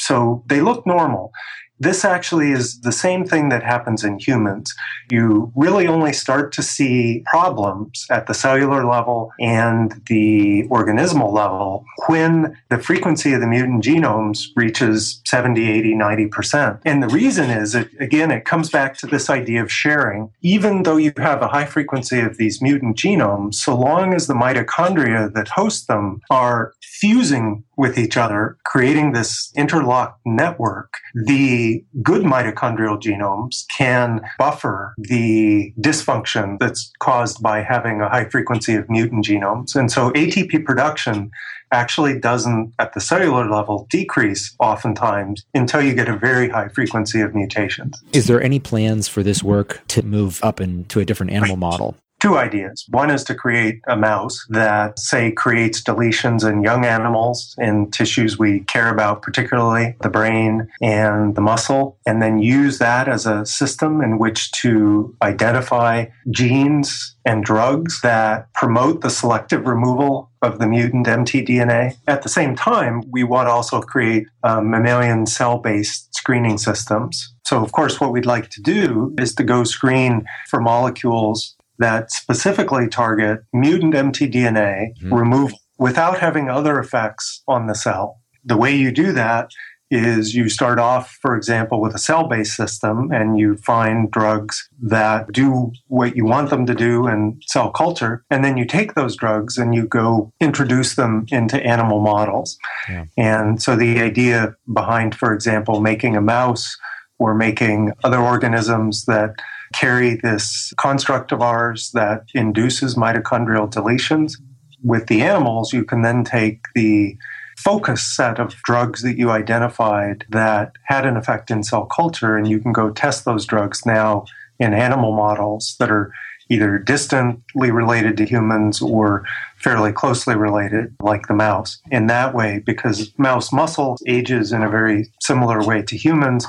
So 0.00 0.44
they 0.48 0.60
look 0.60 0.86
normal. 0.86 1.32
This 1.80 2.04
actually 2.04 2.52
is 2.52 2.80
the 2.80 2.92
same 2.92 3.24
thing 3.24 3.48
that 3.48 3.62
happens 3.62 4.04
in 4.04 4.18
humans. 4.18 4.72
You 5.10 5.52
really 5.56 5.86
only 5.86 6.12
start 6.12 6.52
to 6.52 6.62
see 6.62 7.24
problems 7.26 8.06
at 8.10 8.26
the 8.26 8.34
cellular 8.34 8.86
level 8.86 9.32
and 9.40 10.00
the 10.06 10.68
organismal 10.68 11.32
level 11.32 11.84
when 12.06 12.56
the 12.70 12.78
frequency 12.78 13.32
of 13.32 13.40
the 13.40 13.46
mutant 13.46 13.82
genomes 13.82 14.46
reaches 14.54 15.20
70, 15.26 15.68
80, 15.68 15.94
90%. 15.94 16.80
And 16.84 17.02
the 17.02 17.08
reason 17.08 17.50
is 17.50 17.72
that, 17.72 17.88
again, 17.98 18.30
it 18.30 18.44
comes 18.44 18.70
back 18.70 18.96
to 18.98 19.06
this 19.06 19.28
idea 19.28 19.62
of 19.62 19.72
sharing. 19.72 20.30
Even 20.42 20.84
though 20.84 20.96
you 20.96 21.12
have 21.16 21.42
a 21.42 21.48
high 21.48 21.66
frequency 21.66 22.20
of 22.20 22.36
these 22.36 22.62
mutant 22.62 22.96
genomes, 22.96 23.54
so 23.56 23.76
long 23.76 24.14
as 24.14 24.26
the 24.26 24.34
mitochondria 24.34 25.32
that 25.34 25.48
host 25.48 25.88
them 25.88 26.20
are 26.30 26.72
fusing 26.82 27.64
with 27.76 27.98
each 27.98 28.16
other, 28.16 28.56
creating 28.64 29.12
this 29.12 29.52
interlocked 29.56 30.20
network, 30.24 30.94
the 31.26 31.63
good 32.02 32.22
mitochondrial 32.22 33.00
genomes 33.00 33.64
can 33.76 34.20
buffer 34.38 34.94
the 34.98 35.72
dysfunction 35.80 36.58
that's 36.58 36.92
caused 36.98 37.42
by 37.42 37.62
having 37.62 38.00
a 38.00 38.08
high 38.08 38.28
frequency 38.28 38.74
of 38.74 38.88
mutant 38.88 39.24
genomes. 39.24 39.74
And 39.74 39.90
so 39.90 40.10
ATP 40.10 40.64
production 40.64 41.30
actually 41.72 42.18
doesn't, 42.18 42.72
at 42.78 42.92
the 42.94 43.00
cellular 43.00 43.50
level, 43.50 43.86
decrease 43.90 44.54
oftentimes 44.60 45.44
until 45.54 45.82
you 45.82 45.94
get 45.94 46.08
a 46.08 46.16
very 46.16 46.48
high 46.48 46.68
frequency 46.68 47.20
of 47.20 47.34
mutations. 47.34 48.02
Is 48.12 48.26
there 48.26 48.40
any 48.40 48.60
plans 48.60 49.08
for 49.08 49.22
this 49.22 49.42
work 49.42 49.82
to 49.88 50.02
move 50.02 50.40
up 50.42 50.60
into 50.60 51.00
a 51.00 51.04
different 51.04 51.32
animal 51.32 51.56
model? 51.56 51.96
Two 52.24 52.38
ideas. 52.38 52.86
One 52.88 53.10
is 53.10 53.22
to 53.24 53.34
create 53.34 53.82
a 53.86 53.96
mouse 53.96 54.46
that, 54.48 54.98
say, 54.98 55.30
creates 55.30 55.82
deletions 55.82 56.48
in 56.48 56.62
young 56.62 56.86
animals 56.86 57.54
in 57.58 57.90
tissues 57.90 58.38
we 58.38 58.60
care 58.60 58.88
about, 58.88 59.20
particularly 59.20 59.94
the 60.00 60.08
brain 60.08 60.66
and 60.80 61.34
the 61.34 61.42
muscle, 61.42 61.98
and 62.06 62.22
then 62.22 62.38
use 62.38 62.78
that 62.78 63.08
as 63.08 63.26
a 63.26 63.44
system 63.44 64.00
in 64.00 64.16
which 64.16 64.50
to 64.52 65.14
identify 65.20 66.06
genes 66.30 67.14
and 67.26 67.44
drugs 67.44 68.00
that 68.00 68.50
promote 68.54 69.02
the 69.02 69.10
selective 69.10 69.66
removal 69.66 70.30
of 70.40 70.58
the 70.58 70.66
mutant 70.66 71.06
mtDNA. 71.06 71.94
At 72.06 72.22
the 72.22 72.30
same 72.30 72.56
time, 72.56 73.02
we 73.10 73.22
want 73.22 73.48
to 73.48 73.52
also 73.52 73.82
create 73.82 74.26
um, 74.42 74.70
mammalian 74.70 75.26
cell 75.26 75.58
based 75.58 76.14
screening 76.14 76.56
systems. 76.56 77.34
So, 77.44 77.62
of 77.62 77.72
course, 77.72 78.00
what 78.00 78.12
we'd 78.12 78.24
like 78.24 78.48
to 78.50 78.62
do 78.62 79.14
is 79.18 79.34
to 79.34 79.44
go 79.44 79.64
screen 79.64 80.24
for 80.48 80.60
molecules 80.62 81.54
that 81.78 82.10
specifically 82.10 82.88
target 82.88 83.40
mutant 83.52 83.94
mtDNA 83.94 84.96
mm-hmm. 84.96 85.14
removal 85.14 85.58
without 85.78 86.18
having 86.20 86.48
other 86.48 86.78
effects 86.78 87.42
on 87.48 87.66
the 87.66 87.74
cell. 87.74 88.20
The 88.44 88.56
way 88.56 88.74
you 88.74 88.92
do 88.92 89.12
that 89.12 89.50
is 89.90 90.34
you 90.34 90.48
start 90.48 90.78
off, 90.78 91.18
for 91.20 91.36
example, 91.36 91.80
with 91.80 91.94
a 91.94 91.98
cell 91.98 92.26
based 92.26 92.56
system 92.56 93.10
and 93.12 93.38
you 93.38 93.56
find 93.58 94.10
drugs 94.10 94.68
that 94.82 95.30
do 95.32 95.72
what 95.86 96.16
you 96.16 96.24
want 96.24 96.50
them 96.50 96.66
to 96.66 96.74
do 96.74 97.06
in 97.06 97.38
cell 97.46 97.70
culture. 97.70 98.24
And 98.30 98.44
then 98.44 98.56
you 98.56 98.64
take 98.64 98.94
those 98.94 99.16
drugs 99.16 99.56
and 99.56 99.74
you 99.74 99.86
go 99.86 100.32
introduce 100.40 100.94
them 100.96 101.26
into 101.30 101.62
animal 101.64 102.00
models. 102.00 102.58
Yeah. 102.88 103.04
And 103.16 103.62
so 103.62 103.76
the 103.76 104.00
idea 104.00 104.54
behind, 104.72 105.14
for 105.14 105.32
example, 105.32 105.80
making 105.80 106.16
a 106.16 106.20
mouse 106.20 106.76
or 107.18 107.34
making 107.34 107.92
other 108.02 108.18
organisms 108.18 109.04
that 109.04 109.36
carry 109.74 110.16
this 110.16 110.72
construct 110.76 111.32
of 111.32 111.40
ours 111.40 111.90
that 111.94 112.24
induces 112.34 112.94
mitochondrial 112.94 113.70
deletions. 113.70 114.34
With 114.82 115.06
the 115.06 115.22
animals, 115.22 115.72
you 115.72 115.84
can 115.84 116.02
then 116.02 116.24
take 116.24 116.60
the 116.74 117.16
focus 117.58 118.04
set 118.16 118.38
of 118.38 118.54
drugs 118.64 119.02
that 119.02 119.16
you 119.16 119.30
identified 119.30 120.24
that 120.30 120.72
had 120.84 121.06
an 121.06 121.16
effect 121.16 121.50
in 121.50 121.62
cell 121.62 121.86
culture, 121.86 122.36
and 122.36 122.48
you 122.48 122.60
can 122.60 122.72
go 122.72 122.90
test 122.90 123.24
those 123.24 123.46
drugs 123.46 123.86
now 123.86 124.24
in 124.58 124.74
animal 124.74 125.12
models 125.12 125.76
that 125.78 125.90
are 125.90 126.12
either 126.50 126.78
distantly 126.78 127.70
related 127.70 128.16
to 128.18 128.26
humans 128.26 128.82
or 128.82 129.24
fairly 129.56 129.92
closely 129.92 130.36
related, 130.36 130.94
like 131.00 131.26
the 131.26 131.34
mouse. 131.34 131.80
In 131.90 132.06
that 132.08 132.34
way, 132.34 132.62
because 132.64 133.12
mouse 133.18 133.50
muscle 133.52 133.96
ages 134.06 134.52
in 134.52 134.62
a 134.62 134.68
very 134.68 135.10
similar 135.20 135.64
way 135.64 135.82
to 135.82 135.96
humans, 135.96 136.46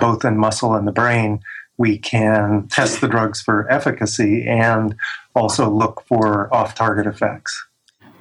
both 0.00 0.24
in 0.24 0.36
muscle 0.36 0.74
and 0.74 0.86
the 0.86 0.92
brain, 0.92 1.40
we 1.78 1.98
can 1.98 2.68
test 2.68 3.00
the 3.00 3.08
drugs 3.08 3.40
for 3.40 3.70
efficacy 3.70 4.46
and 4.46 4.94
also 5.34 5.70
look 5.70 6.02
for 6.06 6.52
off 6.54 6.74
target 6.74 7.06
effects. 7.06 7.66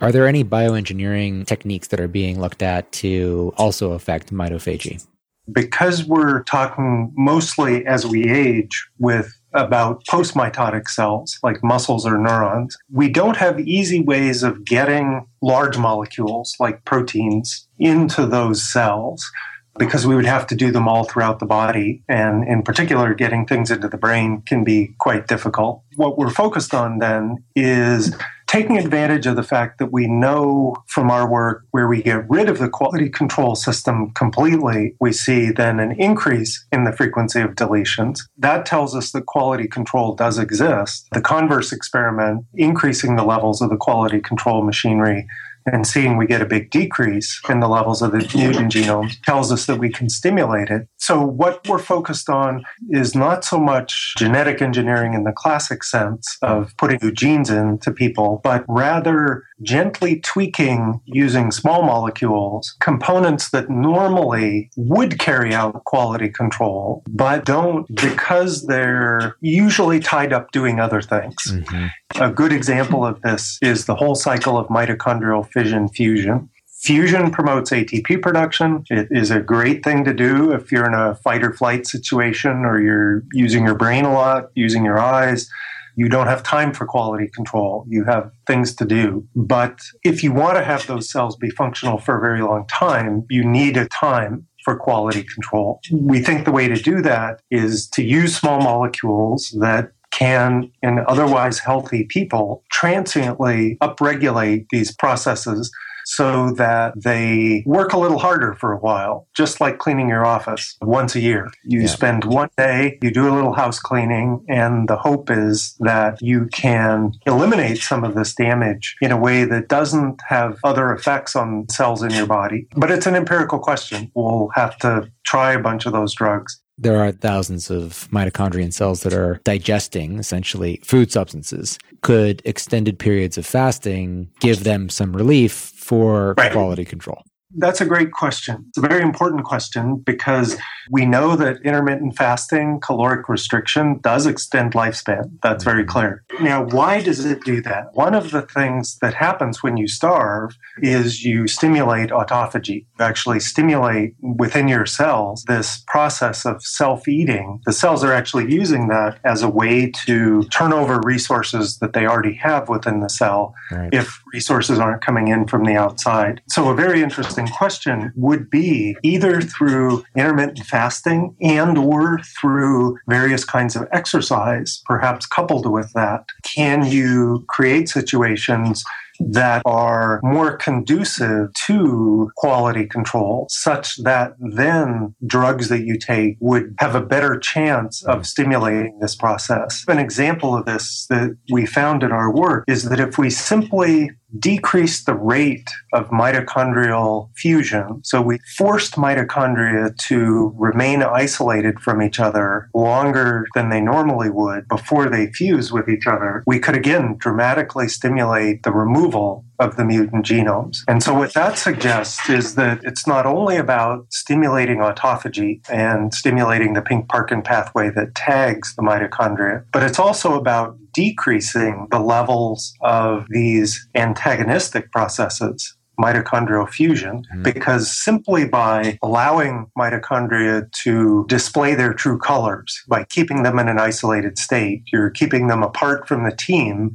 Are 0.02 0.12
there 0.12 0.28
any 0.28 0.44
bioengineering 0.44 1.48
techniques 1.48 1.88
that 1.88 2.00
are 2.00 2.08
being 2.08 2.40
looked 2.40 2.62
at 2.62 2.92
to 2.94 3.54
also 3.58 3.94
affect 3.94 4.34
mitophagy? 4.34 5.06
Because 5.52 6.04
we're 6.04 6.44
talking 6.44 7.14
mostly 7.16 7.86
as 7.86 8.06
we 8.06 8.28
age 8.28 8.88
with 9.00 9.32
about 9.54 10.04
postmitotic 10.06 10.90
cells 10.90 11.40
like 11.44 11.64
muscles 11.64 12.06
or 12.06 12.18
neurons, 12.18 12.78
we 12.92 13.10
don't 13.10 13.38
have 13.38 13.60
easy 13.60 14.02
ways 14.02 14.44
of 14.44 14.66
getting 14.66 15.26
large 15.42 15.78
molecules 15.78 16.56
like 16.60 16.84
proteins 16.84 17.68
into 17.80 18.26
those 18.26 18.62
cells 18.62 19.32
because 19.78 20.08
we 20.08 20.16
would 20.16 20.26
have 20.26 20.48
to 20.48 20.56
do 20.56 20.72
them 20.72 20.88
all 20.88 21.04
throughout 21.04 21.40
the 21.40 21.46
body. 21.46 22.04
And 22.08 22.48
in 22.48 22.64
particular, 22.64 23.14
getting 23.14 23.46
things 23.46 23.72
into 23.72 23.88
the 23.88 23.98
brain 23.98 24.42
can 24.46 24.64
be 24.64 24.96
quite 25.00 25.28
difficult. 25.28 25.84
What 25.96 26.18
we're 26.18 26.30
focused 26.30 26.74
on 26.74 27.00
then 27.00 27.44
is 27.56 28.16
taking 28.48 28.78
advantage 28.78 29.26
of 29.26 29.36
the 29.36 29.44
fact 29.44 29.80
that 29.80 29.92
we 29.92 30.08
know 30.08 30.76
from 30.88 31.10
our 31.10 31.30
work 31.30 31.64
where 31.72 31.88
we 31.88 32.02
get 32.02 32.30
rid 32.30 32.48
of 32.48 32.60
the 32.60 32.70
quality 32.70 33.10
control 33.10 33.56
system 33.56 34.12
completely, 34.12 34.96
we 35.00 35.12
see 35.12 35.52
then 35.52 35.80
an 35.80 35.92
increase 36.00 36.66
in 36.72 36.84
the 36.84 36.92
frequency 36.92 37.42
of 37.42 37.52
deletions. 37.56 38.20
That 38.38 38.66
tells 38.66 38.96
us 38.96 39.12
that 39.12 39.26
quality 39.26 39.68
control 39.68 40.16
does 40.16 40.38
exist. 40.38 41.08
The 41.12 41.22
converse 41.22 41.72
experiment, 41.72 42.46
increasing 42.54 43.16
the 43.16 43.26
levels 43.26 43.62
of 43.62 43.70
the 43.70 43.78
quality 43.78 44.22
control 44.22 44.64
machinery, 44.64 45.28
and 45.66 45.86
seeing 45.88 46.18
we 46.18 46.28
get 46.28 46.42
a 46.42 46.46
big 46.46 46.70
decrease 46.70 47.42
in 47.50 47.60
the 47.60 47.68
levels 47.68 48.02
of 48.02 48.12
the 48.12 48.20
mutant 48.36 48.72
genome 48.72 49.12
tells 49.24 49.52
us 49.52 49.66
that 49.66 49.80
we 49.80 49.90
can 49.90 50.10
stimulate 50.10 50.70
it. 50.70 50.88
So, 50.98 51.22
what 51.24 51.68
we're 51.68 51.80
focused 51.80 52.30
on 52.30 52.64
is 52.90 53.16
not 53.16 53.44
so 53.44 53.60
much 53.60 54.14
genetic 54.18 54.62
engineering 54.62 55.14
in 55.14 55.24
the 55.24 55.32
classic 55.32 55.84
sense 55.84 56.38
of 56.42 56.74
putting 56.78 57.00
new 57.02 57.12
genes 57.12 57.50
into 57.50 57.92
people, 57.92 58.42
but 58.44 58.64
rather 58.68 59.44
gently 59.62 60.20
tweaking 60.20 61.02
using 61.06 61.52
small 61.52 61.84
molecules 61.84 62.76
components 62.80 63.50
that 63.52 63.70
normally 63.70 64.70
would 64.76 65.20
carry 65.20 65.54
out 65.54 65.84
quality 65.86 66.30
control, 66.30 67.04
but 67.08 67.46
don't 67.46 67.88
because 67.96 68.68
they're 68.68 69.36
usually 69.42 70.00
tied 70.00 70.34
up 70.34 70.52
doing 70.52 70.80
other 70.80 71.02
things. 71.02 71.36
Mm-hmm. 71.48 72.22
A 72.22 72.32
good 72.32 72.52
example 72.52 73.06
of 73.06 73.22
this 73.22 73.58
is 73.62 73.86
the 73.86 73.96
whole 73.96 74.16
cycle 74.16 74.58
of 74.58 74.68
mitochondrial 74.68 75.48
fission 75.52 75.88
fusion. 75.90 76.50
Fusion 76.68 77.32
promotes 77.32 77.72
ATP 77.72 78.22
production. 78.22 78.84
It 78.92 79.08
is 79.10 79.32
a 79.32 79.40
great 79.40 79.84
thing 79.84 80.04
to 80.04 80.14
do 80.14 80.52
if 80.52 80.72
you're 80.72 80.86
in 80.86 80.94
a 80.94 81.16
fight 81.16 81.44
or 81.44 81.52
flight 81.52 81.88
situation 81.88 82.64
or 82.64 82.80
you're 82.80 83.24
using 83.32 83.66
your 83.66 83.74
brain 83.74 84.06
a 84.06 84.14
lot, 84.14 84.52
using 84.54 84.86
your 84.86 85.00
eyes 85.00 85.50
you 85.96 86.10
don't 86.10 86.28
have 86.28 86.44
time 86.44 86.74
for 86.74 86.86
quality 86.86 87.28
control. 87.34 87.86
You 87.88 88.04
have 88.06 88.32
things 88.48 88.76
to 88.76 88.86
do. 88.86 89.28
But 89.36 89.80
if 90.04 90.24
you 90.24 90.34
want 90.34 90.58
to 90.58 90.64
have 90.64 90.86
those 90.88 91.10
cells 91.10 91.36
be 91.36 91.50
functional 91.50 91.98
for 91.98 92.18
a 92.18 92.22
very 92.22 92.42
long 92.42 92.68
time, 92.68 93.26
you 93.30 93.44
need 93.44 93.78
a 93.78 93.88
time 93.88 94.48
for 94.64 94.76
quality 94.76 95.24
control. 95.24 95.80
We 95.92 96.22
think 96.22 96.46
the 96.46 96.52
way 96.52 96.68
to 96.68 96.76
do 96.76 97.02
that 97.04 97.42
is 97.52 97.88
to 97.90 98.04
use 98.04 98.36
small 98.36 98.60
molecules 98.60 99.56
that 99.60 99.92
can, 100.12 100.72
in 100.82 101.00
otherwise 101.08 101.60
healthy 101.60 102.06
people, 102.06 102.64
transiently 102.72 103.78
upregulate 103.82 104.66
these 104.72 104.96
processes 104.96 105.72
so 106.06 106.52
that 106.52 106.94
they 106.96 107.64
work 107.66 107.94
a 107.94 107.98
little 107.98 108.20
harder 108.20 108.54
for 108.54 108.72
a 108.72 108.78
while, 108.78 109.28
just 109.36 109.60
like 109.60 109.78
cleaning 109.78 110.10
your 110.10 110.26
office 110.26 110.78
once 110.82 111.16
a 111.16 111.20
year. 111.20 111.50
You 111.64 111.82
yeah. 111.82 111.88
spend 111.88 112.26
one 112.26 112.50
day, 112.58 112.98
you 113.02 113.12
do 113.12 113.28
a 113.28 113.34
little 113.34 113.54
house 113.54 113.80
cleaning, 113.80 114.46
and 114.48 114.88
the 114.88 114.98
hope 114.98 115.30
is 115.30 115.76
that 115.80 116.22
you 116.22 116.48
can 116.48 117.14
eliminate 117.26 117.80
some 117.80 118.04
of 118.04 118.16
this 118.16 118.34
damage 118.34 118.96
in 119.02 119.12
a 119.12 119.18
way 119.18 119.46
that 119.46 119.68
doesn't 119.68 120.22
have 120.28 120.58
other 120.64 120.94
effects 120.94 121.36
on 121.36 121.68
cells 121.70 122.04
in 122.04 122.12
your 122.12 122.28
body. 122.28 122.68
But 122.76 122.92
it's 122.92 123.06
an 123.06 123.16
empirical 123.16 123.60
question. 123.60 124.12
We'll 124.16 124.50
have 124.56 124.78
to 124.80 125.10
try 125.24 125.54
a 125.54 125.60
bunch 125.60 125.86
of 125.86 125.94
those 125.94 126.14
drugs 126.14 126.62
there 126.78 126.98
are 126.98 127.12
thousands 127.12 127.70
of 127.70 128.08
mitochondrial 128.12 128.74
cells 128.74 129.02
that 129.02 129.14
are 129.14 129.40
digesting 129.44 130.20
essentially 130.20 130.80
food 130.84 131.12
substances. 131.12 131.78
Could 132.02 132.42
extended 132.46 133.00
periods 133.00 133.38
of 133.38 133.46
fasting 133.46 134.30
give 134.40 134.64
them 134.64 134.90
some 134.90 135.16
relief 135.16 135.54
for 135.54 136.34
right. 136.38 136.52
quality 136.52 136.86
control? 136.86 137.24
That's 137.58 137.82
a 137.82 137.86
great 137.86 138.12
question. 138.12 138.66
It's 138.70 138.78
a 138.78 138.82
very 138.82 139.02
important 139.02 139.44
question 139.46 139.98
because 139.98 140.58
we 140.90 141.06
know 141.06 141.36
that 141.36 141.62
intermittent 141.64 142.16
fasting, 142.16 142.80
caloric 142.80 143.30
restriction 143.30 144.00
does 144.00 144.26
extend 144.26 144.74
lifespan. 144.74 145.32
That's 145.42 145.64
very 145.64 145.84
mm-hmm. 145.84 145.90
clear. 145.90 146.24
Now, 146.42 146.64
why 146.64 147.02
does 147.02 147.26
it 147.26 147.44
do 147.44 147.62
that? 147.62 147.94
One 147.94 148.14
of 148.14 148.32
the 148.32 148.42
things 148.42 148.98
that 149.02 149.14
happens 149.14 149.64
when 149.64 149.78
you 149.78 149.88
starve 149.88 150.58
is 150.82 151.24
you 151.24 151.48
stimulate 151.48 152.10
autophagy. 152.10 152.86
You 153.00 153.06
actually 153.06 153.40
stimulate 153.40 154.16
within 154.22 154.68
your 154.68 154.86
cells 154.86 155.44
this 155.48 155.84
process 155.88 156.46
of 156.46 156.64
self 156.64 157.08
eating. 157.08 157.62
The 157.66 157.74
cells 157.74 158.04
are 158.04 158.14
actually 158.14 158.52
using 158.52 158.88
that 158.90 159.20
as 159.24 159.42
a 159.42 159.50
way 159.50 159.92
to 160.06 160.44
turn 160.46 160.74
over 160.74 161.00
resources 161.02 161.78
that 161.80 161.94
they 161.94 162.06
already 162.06 162.34
have 162.36 162.70
within 162.70 163.00
the 163.00 163.10
cell 163.10 163.54
right. 163.72 163.94
if 163.94 164.22
resources 164.36 164.80
aren't 164.80 165.02
coming 165.02 165.30
in 165.30 165.48
from 165.48 165.64
the 165.64 165.76
outside. 165.76 166.42
So, 166.50 166.70
a 166.70 166.76
very 166.76 167.02
interesting 167.02 167.48
question 167.48 168.12
would 168.16 168.50
be 168.50 168.98
either 169.04 169.42
through 169.42 170.04
intermittent 170.16 170.68
fasting 170.68 171.36
and 171.42 171.78
or 171.78 172.20
through 172.40 172.98
various 173.08 173.46
kinds 173.46 173.76
of 173.76 173.88
exercise, 173.92 174.82
perhaps 174.86 175.26
coupled 175.26 175.72
with 175.72 175.92
that, 175.94 176.26
can 176.44 176.86
you 176.86 177.46
create 177.48 177.88
situations 177.90 178.84
that 179.20 179.62
are 179.66 180.20
more 180.24 180.58
conducive 180.58 181.54
to 181.68 182.30
quality 182.36 182.86
control, 182.86 183.48
such 183.50 183.98
that 184.04 184.34
then 184.40 185.16
drugs 185.26 185.70
that 185.70 185.86
you 185.86 185.98
take 185.98 186.38
would 186.40 186.76
have 186.80 186.96
a 186.96 187.02
better 187.02 187.40
chance 187.40 188.04
of 188.06 188.26
stimulating 188.26 189.00
this 189.00 189.16
process. 189.16 189.86
An 189.88 190.00
example 190.00 190.56
of 190.56 190.66
this 190.66 191.06
that 191.10 191.38
we 191.52 191.66
found 191.66 192.04
in 192.04 192.12
our 192.12 192.34
work 192.34 192.66
is 192.68 192.84
that 192.90 193.00
if 193.00 193.18
we 193.18 193.30
simply 193.30 194.12
decrease 194.40 195.04
the 195.04 195.14
rate 195.14 195.70
of 195.94 196.10
mitochondrial 196.10 197.30
fusion. 197.36 198.02
So 198.04 198.22
we 198.22 198.40
forced 198.58 198.96
mitochondria 198.96 199.96
to 200.08 200.54
remain 200.58 201.04
isolated 201.04 201.80
from 201.80 202.02
each 202.02 202.20
other 202.20 202.70
longer 202.74 203.46
than 203.56 203.70
they 203.70 203.82
normally 203.82 204.30
would 204.30 204.68
before 204.68 205.10
they 205.10 205.32
fuse 205.32 205.72
with 205.72 205.90
each 205.90 206.08
other. 206.08 206.44
We 206.46 206.60
could 206.60 206.76
again 206.76 207.16
dramatically 207.18 207.88
stimulate 207.88 208.64
the 208.64 208.72
removal 208.72 209.46
of 209.60 209.76
the 209.78 209.86
mutant 209.86 210.26
genomes. 210.26 210.80
And 210.88 211.02
so 211.02 211.14
what 211.14 211.34
that 211.34 211.58
suggests 211.58 212.30
is 212.30 212.56
that 212.56 212.84
it's 212.84 213.08
not 213.08 213.26
only 213.26 213.58
about 213.58 214.06
stimulating 214.12 214.78
autophagy 214.78 215.62
and 215.70 216.14
stimulating 216.14 216.74
the 216.74 216.82
pink 216.82 217.10
Parkin 217.10 217.42
pathway 217.42 217.90
that 217.92 218.16
tags 218.16 218.76
the 218.76 218.82
mitochondria, 218.82 219.66
but 219.72 219.84
it's 219.84 220.00
also 220.00 220.38
about 220.38 220.78
decreasing 220.94 221.88
the 221.92 222.00
levels 222.00 222.74
of 222.82 223.26
these 223.30 223.88
antagonistic 223.96 224.92
processes 224.92 225.76
mitochondrial 226.00 226.70
fusion 226.70 227.24
mm-hmm. 227.24 227.44
because 227.44 227.92
simply 227.92 228.46
by 228.46 228.98
allowing 229.02 229.66
mitochondria 229.78 230.70
to 230.72 231.26
display 231.28 231.76
their 231.76 231.94
true 231.94 232.18
colors, 232.18 232.84
by 232.88 233.04
keeping 233.06 233.44
them 233.44 233.60
in 233.60 233.68
an 233.68 233.80
isolated 233.80 234.38
state, 234.38 234.84
you're 234.92 235.10
keeping 235.10 235.48
them 235.48 235.64
apart 235.64 236.08
from 236.08 236.24
the 236.24 236.36
team. 236.36 236.94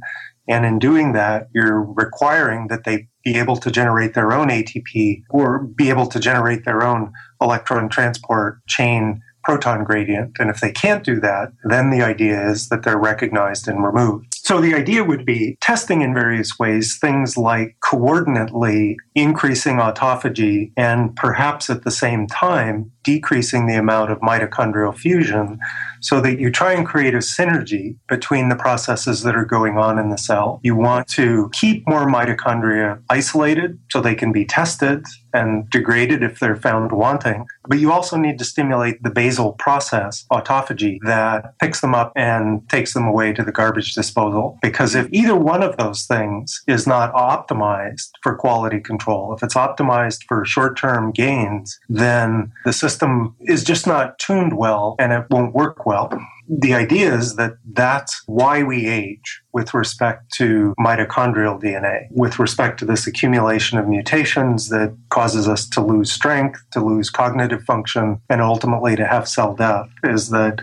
And 0.51 0.65
in 0.65 0.79
doing 0.79 1.13
that, 1.13 1.47
you're 1.53 1.81
requiring 1.81 2.67
that 2.67 2.83
they 2.83 3.07
be 3.23 3.37
able 3.37 3.55
to 3.55 3.71
generate 3.71 4.15
their 4.15 4.33
own 4.33 4.49
ATP 4.49 5.23
or 5.29 5.59
be 5.59 5.89
able 5.89 6.07
to 6.07 6.19
generate 6.19 6.65
their 6.65 6.83
own 6.83 7.13
electron 7.41 7.87
transport 7.87 8.57
chain 8.67 9.21
proton 9.45 9.83
gradient. 9.83 10.35
And 10.39 10.49
if 10.49 10.59
they 10.59 10.71
can't 10.71 11.03
do 11.03 11.19
that, 11.21 11.53
then 11.63 11.89
the 11.89 12.01
idea 12.01 12.49
is 12.49 12.67
that 12.67 12.83
they're 12.83 12.97
recognized 12.97 13.67
and 13.67 13.83
removed. 13.83 14.40
So 14.43 14.59
the 14.59 14.73
idea 14.73 15.03
would 15.03 15.23
be 15.23 15.55
testing 15.61 16.01
in 16.01 16.15
various 16.15 16.57
ways 16.57 16.97
things 16.99 17.37
like 17.37 17.77
coordinately 17.83 18.95
increasing 19.13 19.77
autophagy 19.77 20.71
and 20.75 21.15
perhaps 21.15 21.69
at 21.69 21.83
the 21.83 21.91
same 21.91 22.25
time 22.25 22.91
decreasing 23.03 23.67
the 23.67 23.75
amount 23.75 24.11
of 24.11 24.19
mitochondrial 24.19 24.95
fusion 24.95 25.59
so 26.01 26.19
that 26.21 26.39
you 26.39 26.51
try 26.51 26.73
and 26.73 26.87
create 26.87 27.13
a 27.13 27.19
synergy 27.19 27.95
between 28.09 28.49
the 28.49 28.55
processes 28.55 29.21
that 29.21 29.35
are 29.35 29.45
going 29.45 29.77
on 29.77 29.99
in 29.99 30.09
the 30.09 30.17
cell. 30.17 30.59
You 30.63 30.75
want 30.75 31.07
to 31.09 31.49
keep 31.53 31.87
more 31.87 32.05
mitochondria 32.05 33.01
isolated 33.09 33.79
so 33.91 34.01
they 34.01 34.15
can 34.15 34.31
be 34.31 34.45
tested 34.45 35.05
and 35.33 35.69
degraded 35.69 36.23
if 36.23 36.39
they're 36.39 36.55
found 36.55 36.91
wanting. 36.91 37.45
But 37.67 37.79
you 37.79 37.91
also 37.91 38.17
need 38.17 38.39
to 38.39 38.45
stimulate 38.45 39.01
the 39.03 39.11
basal 39.11 39.53
process, 39.53 40.25
autophagy, 40.31 40.97
that 41.05 41.57
picks 41.59 41.81
them 41.81 41.95
up 41.95 42.11
and 42.15 42.67
takes 42.69 42.93
them 42.93 43.07
away 43.07 43.33
to 43.33 43.43
the 43.43 43.51
garbage 43.51 43.93
disposal. 43.93 44.30
Because 44.61 44.95
if 44.95 45.07
either 45.11 45.35
one 45.35 45.63
of 45.63 45.77
those 45.77 46.05
things 46.05 46.61
is 46.67 46.87
not 46.87 47.13
optimized 47.13 48.09
for 48.23 48.35
quality 48.35 48.79
control, 48.79 49.33
if 49.33 49.43
it's 49.43 49.55
optimized 49.55 50.23
for 50.27 50.45
short 50.45 50.77
term 50.77 51.11
gains, 51.11 51.79
then 51.89 52.51
the 52.65 52.73
system 52.73 53.35
is 53.41 53.63
just 53.63 53.85
not 53.85 54.17
tuned 54.19 54.57
well 54.57 54.95
and 54.99 55.13
it 55.13 55.25
won't 55.29 55.53
work 55.53 55.85
well 55.85 55.91
well. 55.91 56.21
The 56.49 56.73
idea 56.73 57.13
is 57.13 57.35
that 57.35 57.53
that's 57.73 58.23
why 58.25 58.63
we 58.63 58.87
age 58.87 59.41
with 59.53 59.73
respect 59.73 60.31
to 60.33 60.73
mitochondrial 60.79 61.61
DNA, 61.61 62.07
with 62.11 62.39
respect 62.39 62.79
to 62.79 62.85
this 62.85 63.07
accumulation 63.07 63.77
of 63.77 63.87
mutations 63.87 64.69
that 64.69 64.95
causes 65.09 65.47
us 65.47 65.67
to 65.69 65.81
lose 65.81 66.11
strength, 66.11 66.59
to 66.71 66.83
lose 66.83 67.09
cognitive 67.09 67.63
function, 67.63 68.19
and 68.29 68.41
ultimately 68.41 68.95
to 68.95 69.05
have 69.05 69.27
cell 69.27 69.55
death, 69.55 69.89
is 70.03 70.29
that 70.29 70.59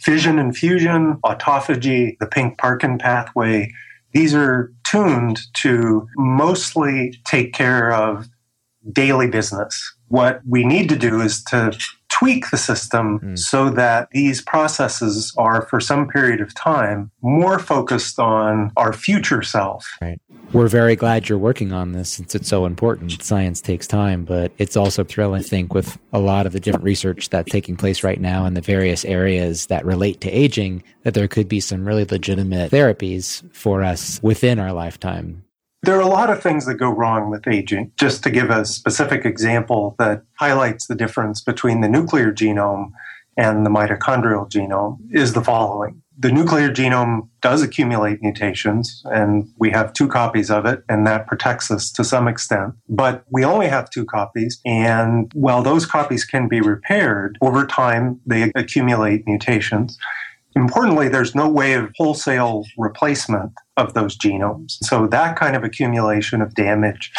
fission 0.00 0.38
and 0.38 0.56
fusion, 0.56 1.18
autophagy, 1.24 2.18
the 2.18 2.26
pink 2.26 2.58
Parkin 2.58 2.98
pathway, 2.98 3.70
these 4.12 4.34
are 4.34 4.72
tuned 4.84 5.40
to 5.54 6.06
mostly 6.16 7.14
take 7.24 7.52
care 7.52 7.92
of 7.92 8.28
daily 8.92 9.28
business. 9.28 9.94
What 10.10 10.40
we 10.46 10.64
need 10.64 10.88
to 10.88 10.96
do 10.96 11.20
is 11.20 11.42
to 11.44 11.76
tweak 12.10 12.50
the 12.50 12.58
system 12.58 13.18
mm. 13.20 13.38
so 13.38 13.70
that 13.70 14.08
these 14.10 14.42
processes 14.42 15.32
are, 15.38 15.62
for 15.62 15.80
some 15.80 16.06
period 16.08 16.40
of 16.40 16.54
time, 16.54 17.10
more 17.22 17.58
focused 17.58 18.18
on 18.18 18.72
our 18.76 18.92
future 18.92 19.42
self. 19.42 19.86
Right. 20.02 20.20
We're 20.52 20.68
very 20.68 20.96
glad 20.96 21.28
you're 21.28 21.38
working 21.38 21.72
on 21.72 21.92
this 21.92 22.10
since 22.10 22.34
it's 22.34 22.48
so 22.48 22.66
important. 22.66 23.22
Science 23.22 23.60
takes 23.60 23.86
time, 23.86 24.24
but 24.24 24.52
it's 24.58 24.76
also 24.76 25.04
thrilling, 25.04 25.40
I 25.40 25.42
think, 25.44 25.72
with 25.72 25.96
a 26.12 26.18
lot 26.18 26.44
of 26.44 26.52
the 26.52 26.60
different 26.60 26.84
research 26.84 27.30
that's 27.30 27.50
taking 27.50 27.76
place 27.76 28.02
right 28.02 28.20
now 28.20 28.44
in 28.44 28.54
the 28.54 28.60
various 28.60 29.04
areas 29.04 29.66
that 29.66 29.86
relate 29.86 30.20
to 30.22 30.30
aging, 30.30 30.82
that 31.04 31.14
there 31.14 31.28
could 31.28 31.48
be 31.48 31.60
some 31.60 31.86
really 31.86 32.04
legitimate 32.04 32.72
therapies 32.72 33.42
for 33.54 33.84
us 33.84 34.20
within 34.22 34.58
our 34.58 34.72
lifetime 34.72 35.44
there 35.82 35.96
are 35.96 36.02
a 36.02 36.06
lot 36.06 36.30
of 36.30 36.42
things 36.42 36.66
that 36.66 36.74
go 36.74 36.90
wrong 36.90 37.30
with 37.30 37.48
aging. 37.48 37.92
Just 37.96 38.22
to 38.24 38.30
give 38.30 38.50
a 38.50 38.64
specific 38.64 39.24
example 39.24 39.94
that 39.98 40.22
highlights 40.34 40.86
the 40.86 40.94
difference 40.94 41.40
between 41.40 41.80
the 41.80 41.88
nuclear 41.88 42.32
genome 42.32 42.90
and 43.36 43.64
the 43.64 43.70
mitochondrial 43.70 44.50
genome 44.50 44.98
is 45.10 45.32
the 45.32 45.42
following. 45.42 46.02
The 46.18 46.30
nuclear 46.30 46.68
genome 46.68 47.28
does 47.40 47.62
accumulate 47.62 48.20
mutations, 48.20 49.02
and 49.06 49.48
we 49.56 49.70
have 49.70 49.94
two 49.94 50.06
copies 50.06 50.50
of 50.50 50.66
it, 50.66 50.84
and 50.86 51.06
that 51.06 51.26
protects 51.26 51.70
us 51.70 51.90
to 51.92 52.04
some 52.04 52.28
extent. 52.28 52.74
But 52.90 53.24
we 53.30 53.42
only 53.42 53.68
have 53.68 53.88
two 53.88 54.04
copies, 54.04 54.60
and 54.66 55.32
while 55.32 55.62
those 55.62 55.86
copies 55.86 56.26
can 56.26 56.46
be 56.46 56.60
repaired, 56.60 57.38
over 57.40 57.66
time 57.66 58.20
they 58.26 58.52
accumulate 58.54 59.26
mutations. 59.26 59.96
Importantly, 60.56 61.08
there's 61.08 61.34
no 61.34 61.48
way 61.48 61.74
of 61.74 61.90
wholesale 61.96 62.64
replacement 62.76 63.52
of 63.76 63.94
those 63.94 64.16
genomes. 64.16 64.72
So 64.82 65.06
that 65.06 65.36
kind 65.36 65.54
of 65.54 65.62
accumulation 65.62 66.42
of 66.42 66.54
damage 66.54 67.12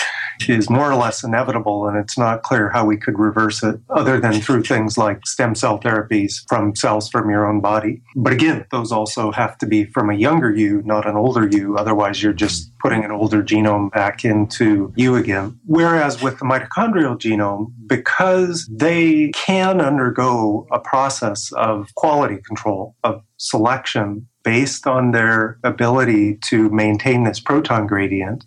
is 0.50 0.70
more 0.70 0.92
or 0.92 0.96
less 0.96 1.24
inevitable, 1.24 1.88
and 1.88 1.98
it's 1.98 2.18
not 2.18 2.44
clear 2.44 2.70
how 2.70 2.86
we 2.86 2.98
could 2.98 3.18
reverse 3.20 3.64
it 3.64 3.80
other 3.90 4.20
than 4.20 4.34
through 4.42 4.64
things 4.64 4.98
like 4.98 5.26
stem 5.26 5.56
cell 5.56 5.80
therapies 5.80 6.44
from 6.48 6.76
cells 6.76 7.10
from 7.10 7.30
your 7.30 7.48
own 7.48 7.62
body. 7.62 8.02
But 8.16 8.34
again, 8.34 8.66
those 8.72 8.92
also 8.92 9.32
have 9.32 9.58
to 9.60 9.66
be 9.66 9.86
from 9.86 10.10
a 10.10 10.16
younger 10.16 10.54
you, 10.54 10.82
not 10.84 11.08
an 11.08 11.16
older 11.16 11.48
you. 11.48 11.78
Otherwise, 11.78 12.22
you're 12.22 12.34
just 12.34 12.72
putting 12.80 13.04
an 13.04 13.12
older 13.12 13.44
genome 13.44 13.92
back 13.92 14.26
into 14.26 14.94
you 14.96 15.16
again. 15.16 15.60
Whereas 15.66 16.22
with 16.22 16.40
the 16.40 16.46
mitochondrial 16.46 17.18
genome, 17.18 17.74
because 17.88 18.68
they 18.72 19.30
can 19.30 19.82
undergo 19.82 20.68
a 20.72 20.80
process 20.80 21.52
of 21.54 21.94
quality 21.96 22.38
control, 22.48 22.96
of 23.04 23.24
selection 23.38 24.28
based 24.44 24.88
on 24.88 25.12
their 25.12 25.60
ability 25.64 26.38
to 26.50 26.70
maintain 26.70 27.24
this 27.24 27.40
proton 27.40 27.88
gradient, 27.88 28.44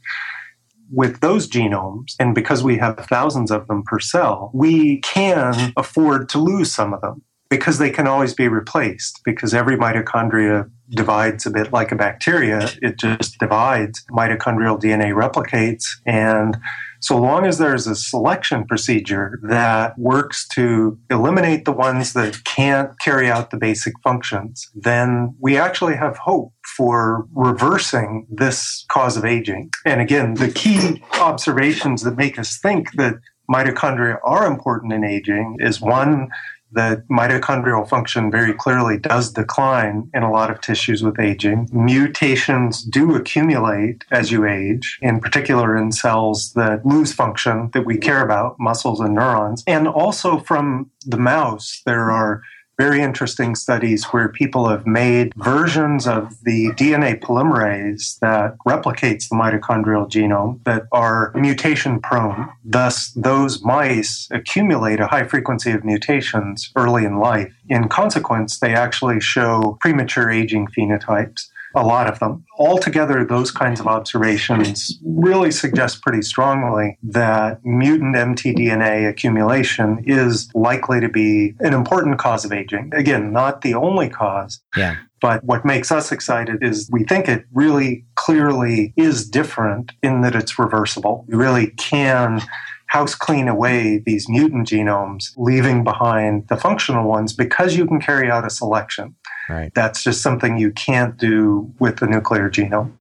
with 0.94 1.20
those 1.20 1.48
genomes, 1.48 2.14
and 2.18 2.34
because 2.34 2.62
we 2.62 2.78
have 2.78 2.96
thousands 3.08 3.50
of 3.50 3.66
them 3.66 3.82
per 3.82 3.98
cell, 3.98 4.50
we 4.54 5.00
can 5.00 5.72
afford 5.76 6.28
to 6.30 6.38
lose 6.38 6.72
some 6.72 6.94
of 6.94 7.00
them 7.00 7.22
because 7.50 7.78
they 7.78 7.90
can 7.90 8.06
always 8.06 8.34
be 8.34 8.48
replaced 8.48 9.20
because 9.24 9.54
every 9.54 9.76
mitochondria 9.76 10.70
divides 10.90 11.46
a 11.46 11.50
bit 11.50 11.72
like 11.72 11.92
a 11.92 11.96
bacteria. 11.96 12.70
It 12.82 12.98
just 12.98 13.38
divides. 13.38 14.04
Mitochondrial 14.10 14.80
DNA 14.80 15.12
replicates 15.14 15.84
and 16.06 16.56
so 17.04 17.18
long 17.18 17.44
as 17.44 17.58
there's 17.58 17.86
a 17.86 17.94
selection 17.94 18.64
procedure 18.64 19.38
that 19.42 19.98
works 19.98 20.48
to 20.54 20.98
eliminate 21.10 21.66
the 21.66 21.72
ones 21.72 22.14
that 22.14 22.42
can't 22.44 22.98
carry 22.98 23.28
out 23.28 23.50
the 23.50 23.58
basic 23.58 23.92
functions, 24.02 24.70
then 24.74 25.34
we 25.38 25.58
actually 25.58 25.96
have 25.96 26.16
hope 26.16 26.54
for 26.78 27.26
reversing 27.34 28.26
this 28.30 28.86
cause 28.90 29.18
of 29.18 29.24
aging. 29.26 29.68
And 29.84 30.00
again, 30.00 30.32
the 30.32 30.50
key 30.50 31.04
observations 31.20 32.04
that 32.04 32.16
make 32.16 32.38
us 32.38 32.58
think 32.58 32.92
that 32.92 33.16
mitochondria 33.50 34.16
are 34.24 34.46
important 34.46 34.94
in 34.94 35.04
aging 35.04 35.58
is 35.60 35.82
one, 35.82 36.30
that 36.74 37.06
mitochondrial 37.08 37.88
function 37.88 38.30
very 38.30 38.52
clearly 38.52 38.98
does 38.98 39.32
decline 39.32 40.10
in 40.14 40.22
a 40.22 40.30
lot 40.30 40.50
of 40.50 40.60
tissues 40.60 41.02
with 41.02 41.18
aging. 41.18 41.68
Mutations 41.72 42.82
do 42.82 43.14
accumulate 43.14 44.04
as 44.10 44.30
you 44.30 44.44
age, 44.44 44.98
in 45.02 45.20
particular 45.20 45.76
in 45.76 45.92
cells 45.92 46.52
that 46.54 46.84
lose 46.84 47.12
function 47.12 47.70
that 47.72 47.86
we 47.86 47.96
care 47.96 48.22
about, 48.22 48.56
muscles 48.58 49.00
and 49.00 49.14
neurons. 49.14 49.62
And 49.66 49.88
also 49.88 50.38
from 50.38 50.90
the 51.06 51.18
mouse, 51.18 51.82
there 51.86 52.10
are 52.10 52.42
very 52.76 53.00
interesting 53.00 53.54
studies 53.54 54.04
where 54.06 54.28
people 54.28 54.68
have 54.68 54.86
made 54.86 55.32
versions 55.36 56.06
of 56.06 56.42
the 56.44 56.68
DNA 56.70 57.20
polymerase 57.20 58.18
that 58.18 58.56
replicates 58.66 59.28
the 59.28 59.36
mitochondrial 59.36 60.08
genome 60.10 60.62
that 60.64 60.84
are 60.92 61.32
mutation 61.34 62.00
prone. 62.00 62.48
Thus, 62.64 63.10
those 63.10 63.62
mice 63.62 64.28
accumulate 64.30 65.00
a 65.00 65.06
high 65.06 65.24
frequency 65.24 65.70
of 65.70 65.84
mutations 65.84 66.70
early 66.76 67.04
in 67.04 67.18
life. 67.18 67.54
In 67.68 67.88
consequence, 67.88 68.58
they 68.58 68.74
actually 68.74 69.20
show 69.20 69.78
premature 69.80 70.30
aging 70.30 70.68
phenotypes 70.68 71.48
a 71.74 71.84
lot 71.84 72.06
of 72.06 72.18
them. 72.18 72.44
Altogether, 72.58 73.24
those 73.24 73.50
kinds 73.50 73.80
of 73.80 73.86
observations 73.86 74.98
really 75.04 75.50
suggest 75.50 76.02
pretty 76.02 76.22
strongly 76.22 76.98
that 77.02 77.64
mutant 77.64 78.14
mtDNA 78.14 79.08
accumulation 79.08 80.02
is 80.06 80.50
likely 80.54 81.00
to 81.00 81.08
be 81.08 81.54
an 81.60 81.74
important 81.74 82.18
cause 82.18 82.44
of 82.44 82.52
aging. 82.52 82.92
Again, 82.94 83.32
not 83.32 83.62
the 83.62 83.74
only 83.74 84.08
cause. 84.08 84.60
Yeah. 84.76 84.96
But 85.20 85.42
what 85.42 85.64
makes 85.64 85.90
us 85.90 86.12
excited 86.12 86.62
is 86.62 86.88
we 86.92 87.04
think 87.04 87.28
it 87.28 87.46
really 87.52 88.04
clearly 88.14 88.92
is 88.96 89.28
different 89.28 89.92
in 90.02 90.20
that 90.20 90.34
it's 90.34 90.58
reversible. 90.58 91.24
You 91.28 91.38
really 91.38 91.68
can 91.78 92.42
house 92.88 93.14
clean 93.14 93.48
away 93.48 94.02
these 94.04 94.28
mutant 94.28 94.68
genomes, 94.68 95.32
leaving 95.36 95.82
behind 95.82 96.46
the 96.48 96.56
functional 96.56 97.08
ones 97.08 97.32
because 97.32 97.76
you 97.76 97.86
can 97.86 98.00
carry 98.00 98.30
out 98.30 98.46
a 98.46 98.50
selection. 98.50 99.16
Right. 99.48 99.72
That's 99.74 100.02
just 100.02 100.22
something 100.22 100.56
you 100.58 100.70
can't 100.72 101.16
do 101.16 101.72
with 101.78 101.98
the 101.98 102.06
nuclear 102.06 102.50
genome. 102.50 102.92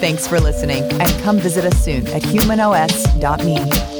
Thanks 0.00 0.26
for 0.26 0.38
listening, 0.38 0.82
and 1.00 1.10
come 1.22 1.38
visit 1.38 1.64
us 1.64 1.82
soon 1.82 2.06
at 2.08 2.22
humanos.me. 2.22 3.93